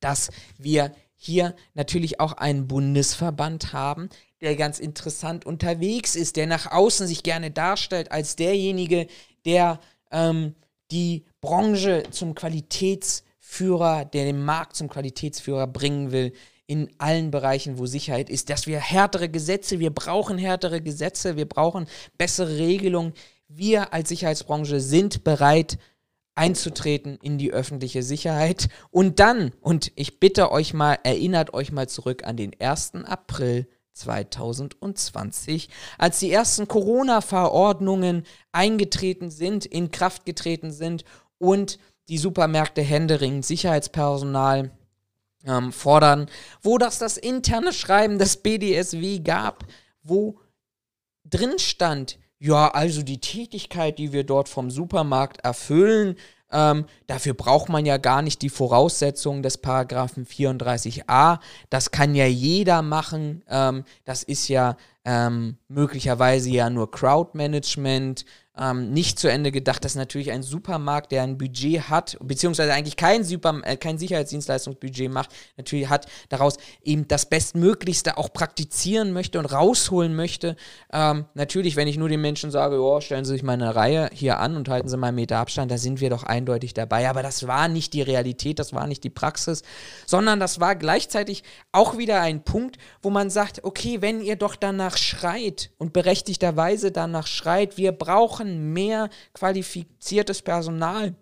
[0.00, 0.28] dass
[0.58, 4.10] wir hier natürlich auch einen Bundesverband haben,
[4.42, 9.06] der ganz interessant unterwegs ist, der nach außen sich gerne darstellt als derjenige,
[9.46, 9.80] der
[10.10, 10.56] ähm,
[10.90, 16.34] die Branche zum Qualitätsführer, der den Markt zum Qualitätsführer bringen will,
[16.72, 21.46] in allen Bereichen, wo Sicherheit ist, dass wir härtere Gesetze, wir brauchen härtere Gesetze, wir
[21.46, 23.12] brauchen bessere Regelungen.
[23.46, 25.76] Wir als Sicherheitsbranche sind bereit
[26.34, 31.90] einzutreten in die öffentliche Sicherheit und dann, und ich bitte euch mal, erinnert euch mal
[31.90, 32.92] zurück an den 1.
[33.04, 35.68] April 2020,
[35.98, 41.04] als die ersten Corona-Verordnungen eingetreten sind, in Kraft getreten sind
[41.36, 44.70] und die Supermärkte händeringend Sicherheitspersonal
[45.46, 46.26] ähm, fordern,
[46.62, 49.64] wo das das interne Schreiben des BDSW gab,
[50.02, 50.38] wo
[51.24, 56.16] drin stand, ja, also die Tätigkeit, die wir dort vom Supermarkt erfüllen,
[56.52, 61.38] ähm, dafür braucht man ja gar nicht die Voraussetzungen des Paragraphen 34a.
[61.70, 63.42] Das kann ja jeder machen.
[63.48, 68.24] Ähm, das ist ja ähm, möglicherweise ja nur Crowdmanagement
[68.58, 69.84] ähm, nicht zu Ende gedacht.
[69.84, 73.98] Das ist natürlich ein Supermarkt, der ein Budget hat, beziehungsweise eigentlich kein, Super, äh, kein
[73.98, 80.56] Sicherheitsdienstleistungsbudget macht, natürlich hat daraus eben das Bestmöglichste auch praktizieren möchte und rausholen möchte.
[80.92, 84.10] Ähm, natürlich, wenn ich nur den Menschen sage, oh, stellen Sie sich mal eine Reihe
[84.12, 87.08] hier an und halten Sie mal einen Meter Abstand, da sind wir doch eindeutig dabei.
[87.08, 89.62] Aber das war nicht die Realität, das war nicht die Praxis,
[90.06, 91.42] sondern das war gleichzeitig
[91.72, 96.92] auch wieder ein Punkt, wo man sagt, okay, wenn ihr doch danach schreit und berechtigterweise
[96.92, 101.14] danach schreit, wir brauchen brauchen mehr qualifiziertes Personal.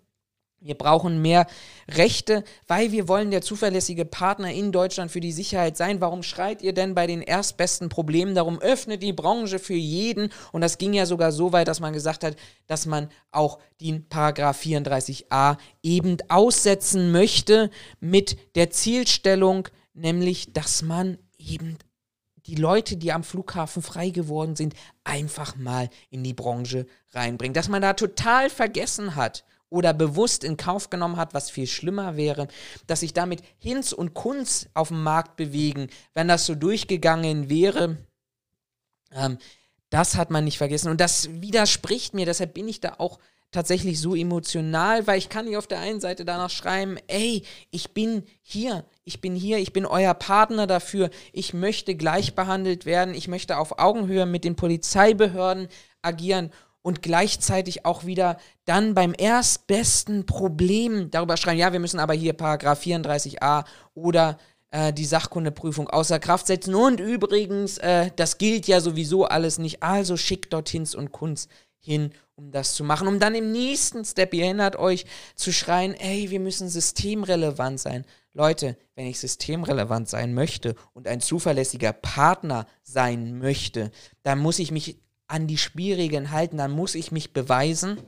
[0.63, 1.47] Wir brauchen mehr
[1.89, 6.01] Rechte, weil wir wollen der zuverlässige Partner in Deutschland für die Sicherheit sein.
[6.01, 8.59] Warum schreit ihr denn bei den erstbesten Problemen darum?
[8.59, 10.31] Öffnet die Branche für jeden.
[10.51, 12.35] Und das ging ja sogar so weit, dass man gesagt hat,
[12.67, 21.17] dass man auch den Paragraph 34a eben aussetzen möchte mit der Zielstellung, nämlich, dass man
[21.39, 21.79] eben
[22.45, 24.73] die Leute, die am Flughafen frei geworden sind,
[25.03, 27.53] einfach mal in die Branche reinbringen.
[27.53, 32.17] Dass man da total vergessen hat oder bewusst in Kauf genommen hat, was viel schlimmer
[32.17, 32.47] wäre,
[32.87, 37.97] dass sich damit Hinz und Kunz auf dem Markt bewegen, wenn das so durchgegangen wäre.
[39.13, 39.37] Ähm,
[39.89, 40.89] das hat man nicht vergessen.
[40.89, 43.19] Und das widerspricht mir, deshalb bin ich da auch
[43.51, 47.93] tatsächlich so emotional, weil ich kann nicht auf der einen Seite danach schreiben, ey, ich
[47.93, 53.13] bin hier, ich bin hier, ich bin euer Partner dafür, ich möchte gleich behandelt werden,
[53.13, 55.67] ich möchte auf Augenhöhe mit den Polizeibehörden
[56.01, 62.13] agieren und gleichzeitig auch wieder dann beim erstbesten Problem darüber schreiben, ja, wir müssen aber
[62.13, 64.39] hier Paragraph 34a oder
[64.71, 66.73] äh, die Sachkundeprüfung außer Kraft setzen.
[66.73, 71.49] Und übrigens, äh, das gilt ja sowieso alles nicht, also schickt dort Hinz und Kunz
[71.79, 72.11] hin,
[72.41, 76.31] um das zu machen, um dann im nächsten Step, ihr erinnert euch, zu schreien, ey,
[76.31, 78.03] wir müssen systemrelevant sein.
[78.33, 83.91] Leute, wenn ich systemrelevant sein möchte und ein zuverlässiger Partner sein möchte,
[84.23, 87.99] dann muss ich mich an die Spielregeln halten, dann muss ich mich beweisen.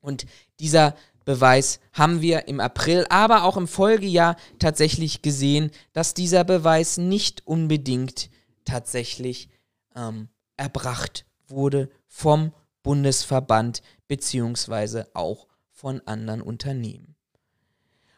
[0.00, 0.26] Und
[0.60, 0.94] dieser
[1.24, 7.44] Beweis haben wir im April, aber auch im Folgejahr tatsächlich gesehen, dass dieser Beweis nicht
[7.46, 8.30] unbedingt
[8.64, 9.48] tatsächlich
[9.96, 12.52] ähm, erbracht wurde vom
[12.86, 17.16] Bundesverband beziehungsweise auch von anderen Unternehmen.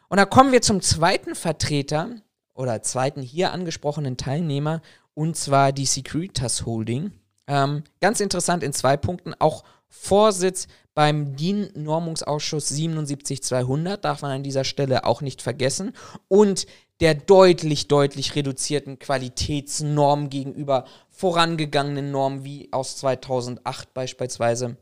[0.09, 2.17] Und da kommen wir zum zweiten Vertreter
[2.53, 4.83] oder zweiten hier angesprochenen Teilnehmer
[5.15, 7.11] und zwar die Securitas Holding.
[7.47, 9.33] Ähm, ganz interessant in zwei Punkten.
[9.39, 15.93] Auch Vorsitz beim DIN-Normungsausschuss 77200 darf man an dieser Stelle auch nicht vergessen.
[16.27, 16.67] Und
[16.99, 24.77] der deutlich, deutlich reduzierten Qualitätsnorm gegenüber vorangegangenen Normen wie aus 2008 beispielsweise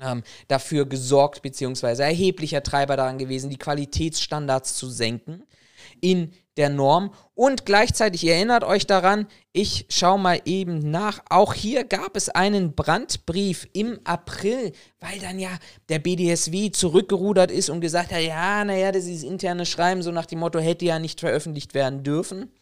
[0.00, 5.44] ähm, dafür gesorgt, beziehungsweise erheblicher Treiber daran gewesen, die Qualitätsstandards zu senken
[6.00, 7.12] in der Norm.
[7.34, 11.20] Und gleichzeitig ihr erinnert euch daran, ich schaue mal eben nach.
[11.28, 15.50] Auch hier gab es einen Brandbrief im April, weil dann ja
[15.88, 20.26] der BDSW zurückgerudert ist und gesagt hat, ja, naja, das ist interne Schreiben, so nach
[20.26, 22.52] dem Motto, hätte ja nicht veröffentlicht werden dürfen.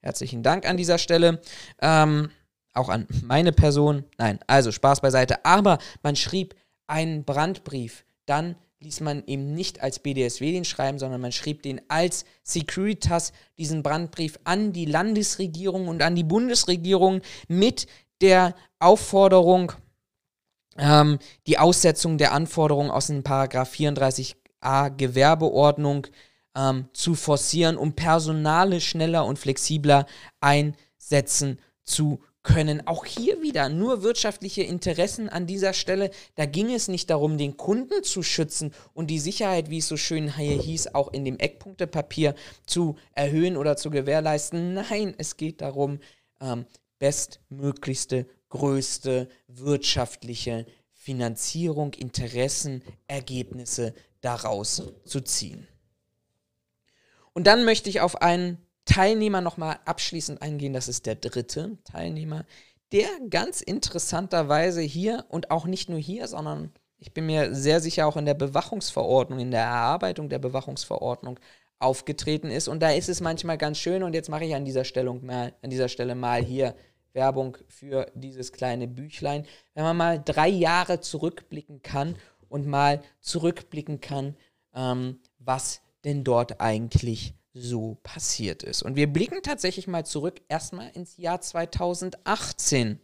[0.00, 1.40] Herzlichen Dank an dieser Stelle.
[1.80, 2.30] Ähm,
[2.74, 4.04] auch an meine Person.
[4.18, 5.44] Nein, also Spaß beiseite.
[5.44, 6.54] Aber man schrieb
[6.86, 8.04] einen Brandbrief.
[8.26, 13.32] Dann ließ man eben nicht als BDSW den schreiben, sondern man schrieb den als Securitas,
[13.58, 17.86] diesen Brandbrief an die Landesregierung und an die Bundesregierung mit
[18.20, 19.72] der Aufforderung,
[20.78, 26.06] ähm, die Aussetzung der Anforderungen aus dem Paragraph 34a Gewerbeordnung
[26.56, 30.06] ähm, zu forcieren, um Personale schneller und flexibler
[30.40, 32.86] einsetzen zu können.
[32.86, 36.10] Auch hier wieder nur wirtschaftliche Interessen an dieser Stelle.
[36.34, 39.96] Da ging es nicht darum, den Kunden zu schützen und die Sicherheit, wie es so
[39.96, 42.34] schön hier hieß, auch in dem Eckpunktepapier
[42.66, 44.74] zu erhöhen oder zu gewährleisten.
[44.74, 46.00] Nein, es geht darum,
[46.40, 46.66] ähm,
[46.98, 55.66] bestmöglichste, größte wirtschaftliche Finanzierung, Interessen, Ergebnisse daraus zu ziehen.
[57.32, 60.72] Und dann möchte ich auf einen Teilnehmer nochmal abschließend eingehen.
[60.72, 62.44] Das ist der dritte Teilnehmer,
[62.92, 68.06] der ganz interessanterweise hier und auch nicht nur hier, sondern ich bin mir sehr sicher
[68.06, 71.40] auch in der Bewachungsverordnung, in der Erarbeitung der Bewachungsverordnung
[71.78, 72.68] aufgetreten ist.
[72.68, 75.52] Und da ist es manchmal ganz schön, und jetzt mache ich an dieser, Stellung mal,
[75.62, 76.76] an dieser Stelle mal hier
[77.12, 82.16] Werbung für dieses kleine Büchlein, wenn man mal drei Jahre zurückblicken kann
[82.48, 84.36] und mal zurückblicken kann,
[84.74, 88.82] ähm, was denn dort eigentlich so passiert ist.
[88.82, 92.98] Und wir blicken tatsächlich mal zurück erstmal ins Jahr 2018,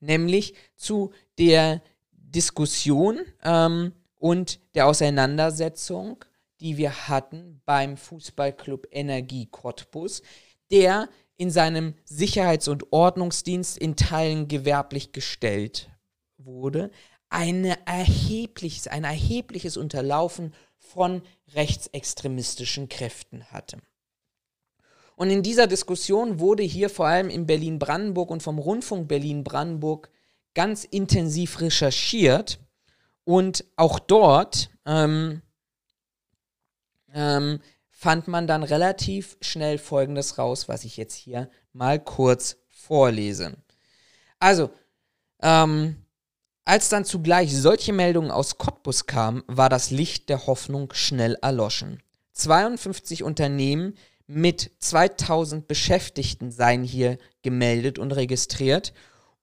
[0.00, 6.24] nämlich zu der Diskussion ähm, und der Auseinandersetzung,
[6.60, 10.22] die wir hatten beim Fußballclub Energie Cottbus,
[10.70, 15.90] der in seinem Sicherheits- und Ordnungsdienst in Teilen gewerblich gestellt
[16.38, 16.90] wurde,
[17.28, 20.54] eine erhebliches, ein erhebliches Unterlaufen
[20.92, 21.22] von
[21.54, 23.78] rechtsextremistischen Kräften hatte.
[25.16, 30.10] Und in dieser Diskussion wurde hier vor allem in Berlin-Brandenburg und vom Rundfunk Berlin-Brandenburg
[30.54, 32.58] ganz intensiv recherchiert.
[33.24, 35.42] Und auch dort ähm,
[37.12, 37.60] ähm,
[37.90, 43.56] fand man dann relativ schnell Folgendes raus, was ich jetzt hier mal kurz vorlese.
[44.40, 44.70] Also,
[45.40, 46.03] ähm,
[46.64, 52.02] als dann zugleich solche Meldungen aus Cottbus kamen, war das Licht der Hoffnung schnell erloschen.
[52.32, 53.94] 52 Unternehmen
[54.26, 58.94] mit 2000 Beschäftigten seien hier gemeldet und registriert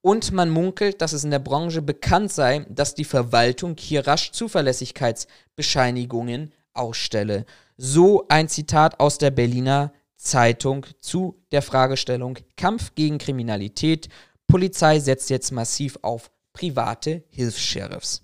[0.02, 4.32] und man munkelt, dass es in der Branche bekannt sei, dass die Verwaltung hier rasch
[4.32, 7.46] Zuverlässigkeitsbescheinigungen ausstelle.
[7.76, 14.08] So ein Zitat aus der Berliner Zeitung zu der Fragestellung Kampf gegen Kriminalität.
[14.48, 18.22] Polizei setzt jetzt massiv auf private Hilfs-Sheriffs.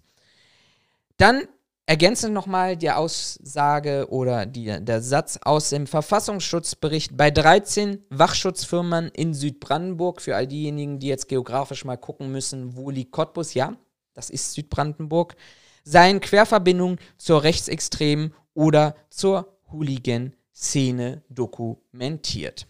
[1.17, 1.49] Dann
[1.89, 9.35] ergänzend nochmal die Aussage oder die, der Satz aus dem Verfassungsschutzbericht bei 13 Wachschutzfirmen in
[9.35, 10.21] Südbrandenburg.
[10.21, 13.55] Für all diejenigen, die jetzt geografisch mal gucken müssen, wo liegt Cottbus?
[13.55, 13.75] Ja,
[14.15, 15.35] das ist Südbrandenburg.
[15.83, 22.68] seien Querverbindungen zur rechtsextremen oder zur Hooligan-Szene dokumentiert.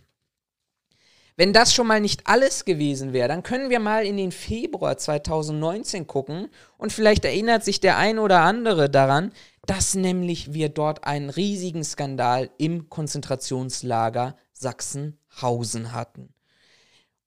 [1.39, 4.99] Wenn das schon mal nicht alles gewesen wäre, dann können wir mal in den Februar
[4.99, 9.31] 2019 gucken und vielleicht erinnert sich der ein oder andere daran,
[9.65, 16.35] dass nämlich wir dort einen riesigen Skandal im Konzentrationslager Sachsenhausen hatten.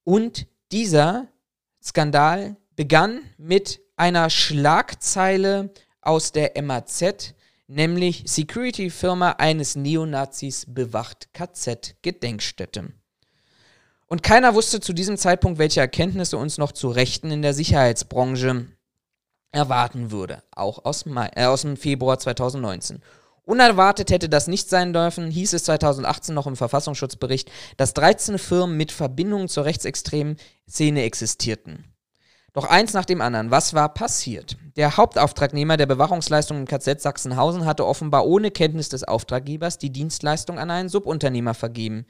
[0.04, 1.28] Und dieser
[1.82, 7.32] Skandal begann mit einer Schlagzeile aus der MAZ,
[7.66, 12.92] nämlich Security-Firma eines Neonazis bewacht KZ-Gedenkstätte.
[14.12, 18.66] Und keiner wusste zu diesem Zeitpunkt, welche Erkenntnisse uns noch zu Rechten in der Sicherheitsbranche
[19.52, 23.00] erwarten würde, auch aus, Mai, äh, aus dem Februar 2019.
[23.44, 28.76] Unerwartet hätte das nicht sein dürfen, hieß es 2018 noch im Verfassungsschutzbericht, dass 13 Firmen
[28.76, 30.36] mit Verbindungen zur rechtsextremen
[30.68, 31.86] Szene existierten.
[32.52, 34.58] Doch eins nach dem anderen, was war passiert?
[34.76, 40.58] Der Hauptauftragnehmer der Bewachungsleistung im KZ Sachsenhausen hatte offenbar ohne Kenntnis des Auftraggebers die Dienstleistung
[40.58, 42.04] an einen Subunternehmer vergeben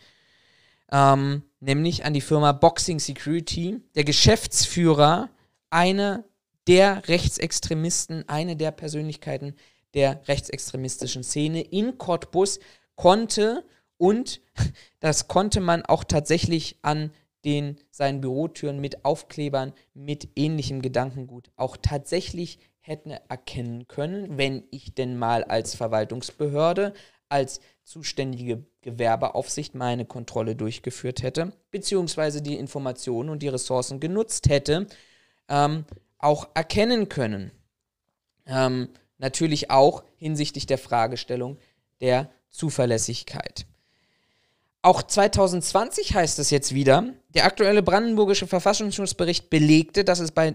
[0.92, 3.80] ähm, nämlich an die Firma Boxing Security.
[3.96, 5.30] Der Geschäftsführer,
[5.70, 6.24] eine
[6.68, 9.54] der Rechtsextremisten, eine der Persönlichkeiten
[9.94, 12.60] der rechtsextremistischen Szene in Cottbus,
[12.94, 13.64] konnte
[13.96, 14.40] und
[15.00, 17.10] das konnte man auch tatsächlich an
[17.44, 24.94] den seinen Bürotüren mit Aufklebern mit ähnlichem Gedankengut auch tatsächlich hätten erkennen können, wenn ich
[24.94, 26.94] denn mal als Verwaltungsbehörde,
[27.28, 34.86] als zuständige Gewerbeaufsicht meine Kontrolle durchgeführt hätte, beziehungsweise die Informationen und die Ressourcen genutzt hätte,
[35.48, 35.84] ähm,
[36.18, 37.50] auch erkennen können.
[38.46, 41.58] Ähm, natürlich auch hinsichtlich der Fragestellung
[42.00, 43.66] der Zuverlässigkeit.
[44.84, 50.54] Auch 2020 heißt es jetzt wieder, der aktuelle brandenburgische Verfassungsschutzbericht belegte, dass es, bei,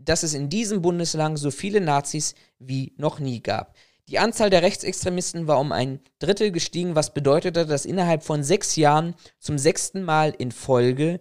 [0.00, 3.74] dass es in diesem Bundesland so viele Nazis wie noch nie gab.
[4.08, 8.76] Die Anzahl der Rechtsextremisten war um ein Drittel gestiegen, was bedeutete, dass innerhalb von sechs
[8.76, 11.18] Jahren zum sechsten Mal in Folge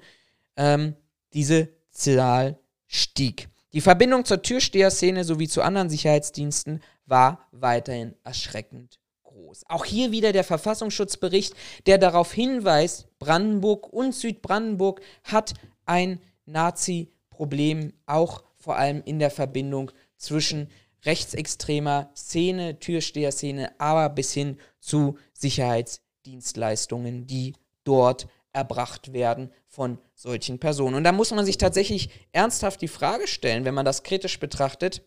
[0.56, 0.96] ähm,
[1.34, 3.50] diese Zahl stieg.
[3.74, 9.64] Die Verbindung zur Türsteherszene sowie zu anderen Sicherheitsdiensten war weiterhin erschreckend groß.
[9.68, 11.56] Auch hier wieder der Verfassungsschutzbericht,
[11.88, 15.56] der darauf hinweist, Brandenburg und Südbrandenburg hat
[15.86, 20.70] ein Nazi-Problem, auch vor allem in der Verbindung zwischen
[21.06, 27.54] rechtsextremer Szene, Türsteherszene, aber bis hin zu Sicherheitsdienstleistungen, die
[27.84, 30.96] dort erbracht werden von solchen Personen.
[30.96, 35.04] Und da muss man sich tatsächlich ernsthaft die Frage stellen, wenn man das kritisch betrachtet,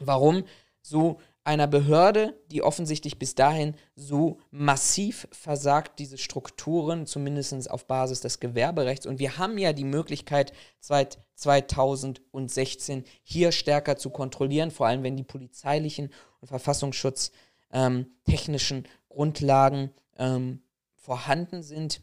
[0.00, 0.44] warum
[0.82, 8.20] so einer Behörde, die offensichtlich bis dahin so massiv versagt, diese Strukturen, zumindest auf Basis
[8.20, 9.06] des Gewerberechts.
[9.06, 15.16] Und wir haben ja die Möglichkeit, seit 2016 hier stärker zu kontrollieren, vor allem wenn
[15.16, 20.62] die polizeilichen und verfassungsschutztechnischen ähm, Grundlagen ähm,
[20.94, 22.02] vorhanden sind.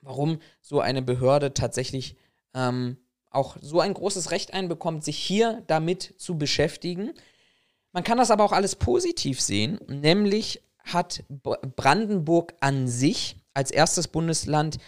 [0.00, 2.16] Warum so eine Behörde tatsächlich
[2.54, 2.98] ähm,
[3.30, 7.12] auch so ein großes Recht einbekommt, sich hier damit zu beschäftigen.
[7.98, 11.24] Man kann das aber auch alles positiv sehen, nämlich hat
[11.74, 14.78] Brandenburg an sich als erstes Bundesland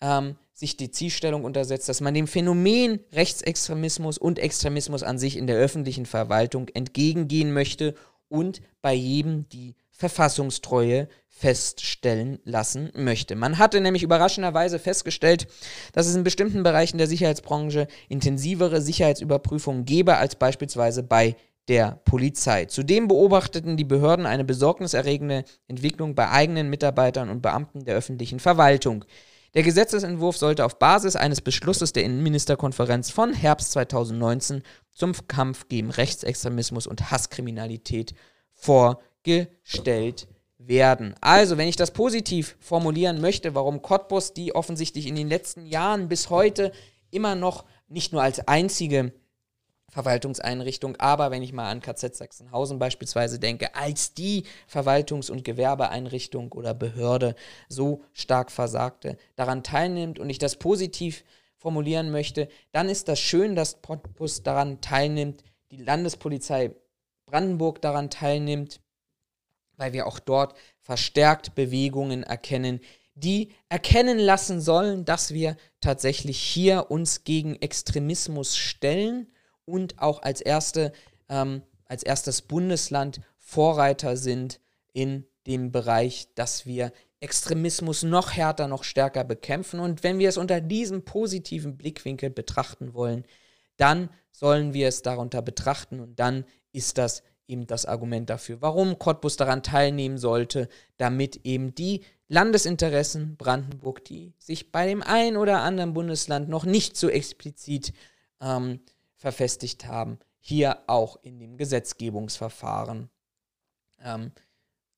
[0.00, 5.46] ähm, sich die Zielstellung untersetzt, dass man dem Phänomen Rechtsextremismus und Extremismus an sich in
[5.46, 7.94] der öffentlichen Verwaltung entgegengehen möchte
[8.28, 13.36] und bei jedem die Verfassungstreue feststellen lassen möchte.
[13.36, 15.48] Man hatte nämlich überraschenderweise festgestellt,
[15.92, 21.36] dass es in bestimmten Bereichen der Sicherheitsbranche intensivere Sicherheitsüberprüfungen gäbe als beispielsweise bei
[21.68, 22.66] der Polizei.
[22.66, 29.04] Zudem beobachteten die Behörden eine besorgniserregende Entwicklung bei eigenen Mitarbeitern und Beamten der öffentlichen Verwaltung.
[29.54, 34.62] Der Gesetzesentwurf sollte auf Basis eines Beschlusses der Innenministerkonferenz von Herbst 2019
[34.92, 38.14] zum Kampf gegen Rechtsextremismus und Hasskriminalität
[38.52, 40.26] vorgestellt
[40.58, 41.14] werden.
[41.20, 46.08] Also, wenn ich das positiv formulieren möchte, warum Cottbus, die offensichtlich in den letzten Jahren
[46.08, 46.72] bis heute
[47.10, 49.12] immer noch nicht nur als einzige
[49.94, 56.50] Verwaltungseinrichtung, aber wenn ich mal an KZ Sachsenhausen beispielsweise denke, als die Verwaltungs- und Gewerbeeinrichtung
[56.50, 57.36] oder Behörde
[57.68, 61.22] so stark versagte, daran teilnimmt und ich das positiv
[61.56, 66.74] formulieren möchte, dann ist das schön, dass Cottbus daran teilnimmt, die Landespolizei
[67.26, 68.80] Brandenburg daran teilnimmt,
[69.76, 72.80] weil wir auch dort verstärkt Bewegungen erkennen,
[73.14, 79.28] die erkennen lassen sollen, dass wir tatsächlich hier uns gegen Extremismus stellen
[79.64, 80.92] und auch als, erste,
[81.28, 84.60] ähm, als erstes Bundesland Vorreiter sind
[84.92, 89.80] in dem Bereich, dass wir Extremismus noch härter, noch stärker bekämpfen.
[89.80, 93.24] Und wenn wir es unter diesem positiven Blickwinkel betrachten wollen,
[93.76, 98.98] dann sollen wir es darunter betrachten und dann ist das eben das Argument dafür, warum
[98.98, 105.60] Cottbus daran teilnehmen sollte, damit eben die Landesinteressen Brandenburg, die sich bei dem einen oder
[105.60, 107.92] anderen Bundesland noch nicht so explizit
[108.40, 108.80] ähm,
[109.24, 113.08] verfestigt haben, hier auch in dem Gesetzgebungsverfahren
[114.04, 114.32] ähm,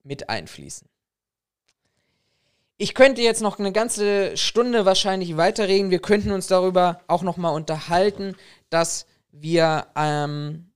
[0.02, 0.88] mit einfließen.
[2.76, 5.92] Ich könnte jetzt noch eine ganze Stunde wahrscheinlich weiterreden.
[5.92, 8.34] Wir könnten uns darüber auch nochmal unterhalten,
[8.68, 10.72] dass wir ähm,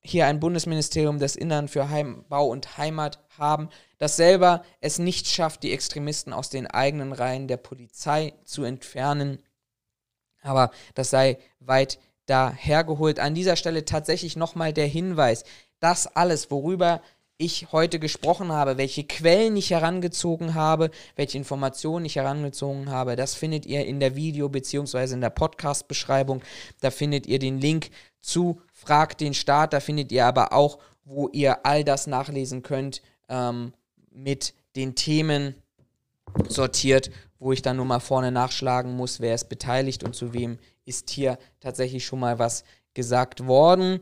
[0.00, 3.68] hier ein Bundesministerium des Innern für Heim, Bau und Heimat haben,
[3.98, 9.42] das selber es nicht schafft, die Extremisten aus den eigenen Reihen der Polizei zu entfernen.
[10.40, 11.98] Aber das sei weit
[12.30, 13.18] dahergeholt.
[13.18, 15.44] An dieser Stelle tatsächlich nochmal der Hinweis,
[15.80, 17.02] das alles, worüber
[17.38, 23.34] ich heute gesprochen habe, welche Quellen ich herangezogen habe, welche Informationen ich herangezogen habe, das
[23.34, 25.14] findet ihr in der Video- bzw.
[25.14, 26.42] in der Podcast-Beschreibung.
[26.80, 29.72] Da findet ihr den Link zu Frag den Staat.
[29.72, 33.72] Da findet ihr aber auch, wo ihr all das nachlesen könnt ähm,
[34.10, 35.54] mit den Themen
[36.48, 40.58] sortiert, wo ich dann nur mal vorne nachschlagen muss, wer ist beteiligt und zu wem
[40.84, 42.64] ist hier tatsächlich schon mal was
[42.94, 44.00] gesagt worden.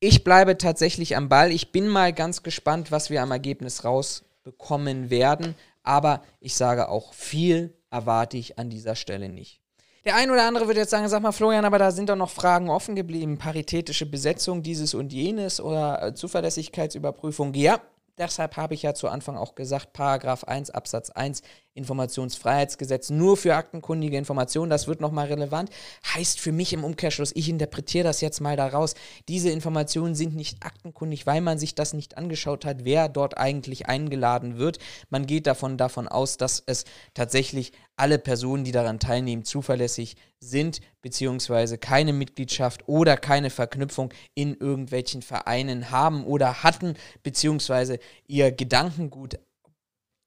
[0.00, 1.52] Ich bleibe tatsächlich am Ball.
[1.52, 5.54] Ich bin mal ganz gespannt, was wir am Ergebnis rausbekommen werden.
[5.82, 9.60] Aber ich sage auch, viel erwarte ich an dieser Stelle nicht.
[10.04, 12.30] Der ein oder andere wird jetzt sagen, sag mal Florian, aber da sind doch noch
[12.30, 13.38] Fragen offen geblieben.
[13.38, 17.54] Paritätische Besetzung, dieses und jenes oder äh, Zuverlässigkeitsüberprüfung.
[17.54, 17.80] Ja,
[18.18, 21.42] deshalb habe ich ja zu Anfang auch gesagt, Paragraph 1 Absatz 1
[21.74, 25.70] Informationsfreiheitsgesetz nur für aktenkundige Informationen, das wird nochmal relevant.
[26.14, 28.94] Heißt für mich im Umkehrschluss, ich interpretiere das jetzt mal daraus,
[29.28, 33.86] diese Informationen sind nicht aktenkundig, weil man sich das nicht angeschaut hat, wer dort eigentlich
[33.86, 34.78] eingeladen wird.
[35.10, 40.80] Man geht davon, davon aus, dass es tatsächlich alle Personen, die daran teilnehmen, zuverlässig sind,
[41.02, 49.38] beziehungsweise keine Mitgliedschaft oder keine Verknüpfung in irgendwelchen Vereinen haben oder hatten, beziehungsweise ihr Gedankengut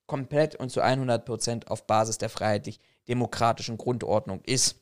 [0.08, 4.82] komplett und zu 100 Prozent auf Basis der freiheitlich-demokratischen Grundordnung ist.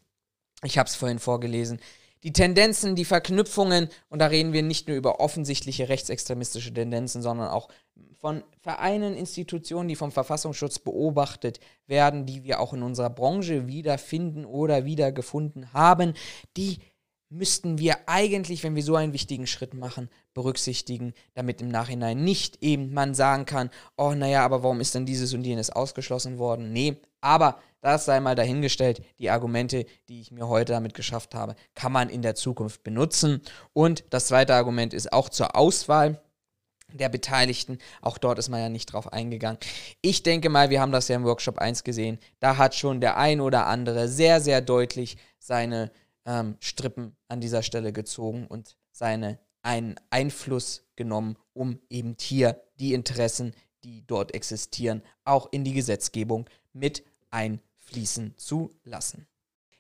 [0.64, 1.80] Ich habe es vorhin vorgelesen.
[2.24, 7.50] Die Tendenzen, die Verknüpfungen, und da reden wir nicht nur über offensichtliche rechtsextremistische Tendenzen, sondern
[7.50, 7.68] auch
[8.24, 14.46] von Vereinen, Institutionen, die vom Verfassungsschutz beobachtet werden, die wir auch in unserer Branche wiederfinden
[14.46, 16.14] oder wiedergefunden haben,
[16.56, 16.80] die
[17.34, 22.62] müssten wir eigentlich, wenn wir so einen wichtigen Schritt machen, berücksichtigen, damit im Nachhinein nicht
[22.62, 26.72] eben man sagen kann, oh naja, aber warum ist denn dieses und jenes ausgeschlossen worden?
[26.72, 31.56] Nee, aber das sei mal dahingestellt, die Argumente, die ich mir heute damit geschafft habe,
[31.76, 33.42] kann man in der Zukunft benutzen.
[33.74, 36.22] Und das zweite Argument ist auch zur Auswahl
[36.94, 37.80] der Beteiligten.
[38.02, 39.58] Auch dort ist man ja nicht drauf eingegangen.
[40.02, 42.20] Ich denke mal, wir haben das ja im Workshop 1 gesehen.
[42.40, 45.92] Da hat schon der ein oder andere sehr, sehr deutlich seine
[46.26, 52.94] ähm, Strippen an dieser Stelle gezogen und seine einen Einfluss genommen, um eben hier die
[52.94, 53.54] Interessen,
[53.84, 59.28] die dort existieren, auch in die Gesetzgebung mit einfließen zu lassen.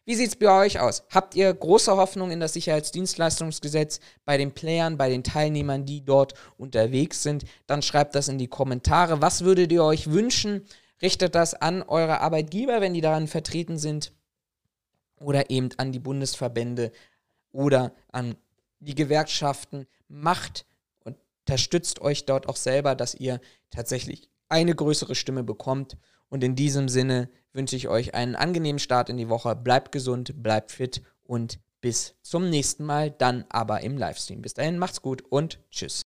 [0.05, 1.03] Wie sieht es bei euch aus?
[1.11, 6.33] Habt ihr große Hoffnung in das Sicherheitsdienstleistungsgesetz bei den Playern, bei den Teilnehmern, die dort
[6.57, 7.45] unterwegs sind?
[7.67, 9.21] Dann schreibt das in die Kommentare.
[9.21, 10.65] Was würdet ihr euch wünschen?
[11.01, 14.11] Richtet das an eure Arbeitgeber, wenn die daran vertreten sind
[15.23, 16.91] oder eben an die Bundesverbände
[17.51, 18.35] oder an
[18.79, 19.87] die Gewerkschaften.
[20.07, 20.65] Macht
[21.03, 25.97] und unterstützt euch dort auch selber, dass ihr tatsächlich eine größere Stimme bekommt.
[26.29, 29.55] Und in diesem Sinne wünsche ich euch einen angenehmen Start in die Woche.
[29.55, 34.41] Bleibt gesund, bleibt fit und bis zum nächsten Mal, dann aber im Livestream.
[34.41, 36.02] Bis dahin, macht's gut und tschüss.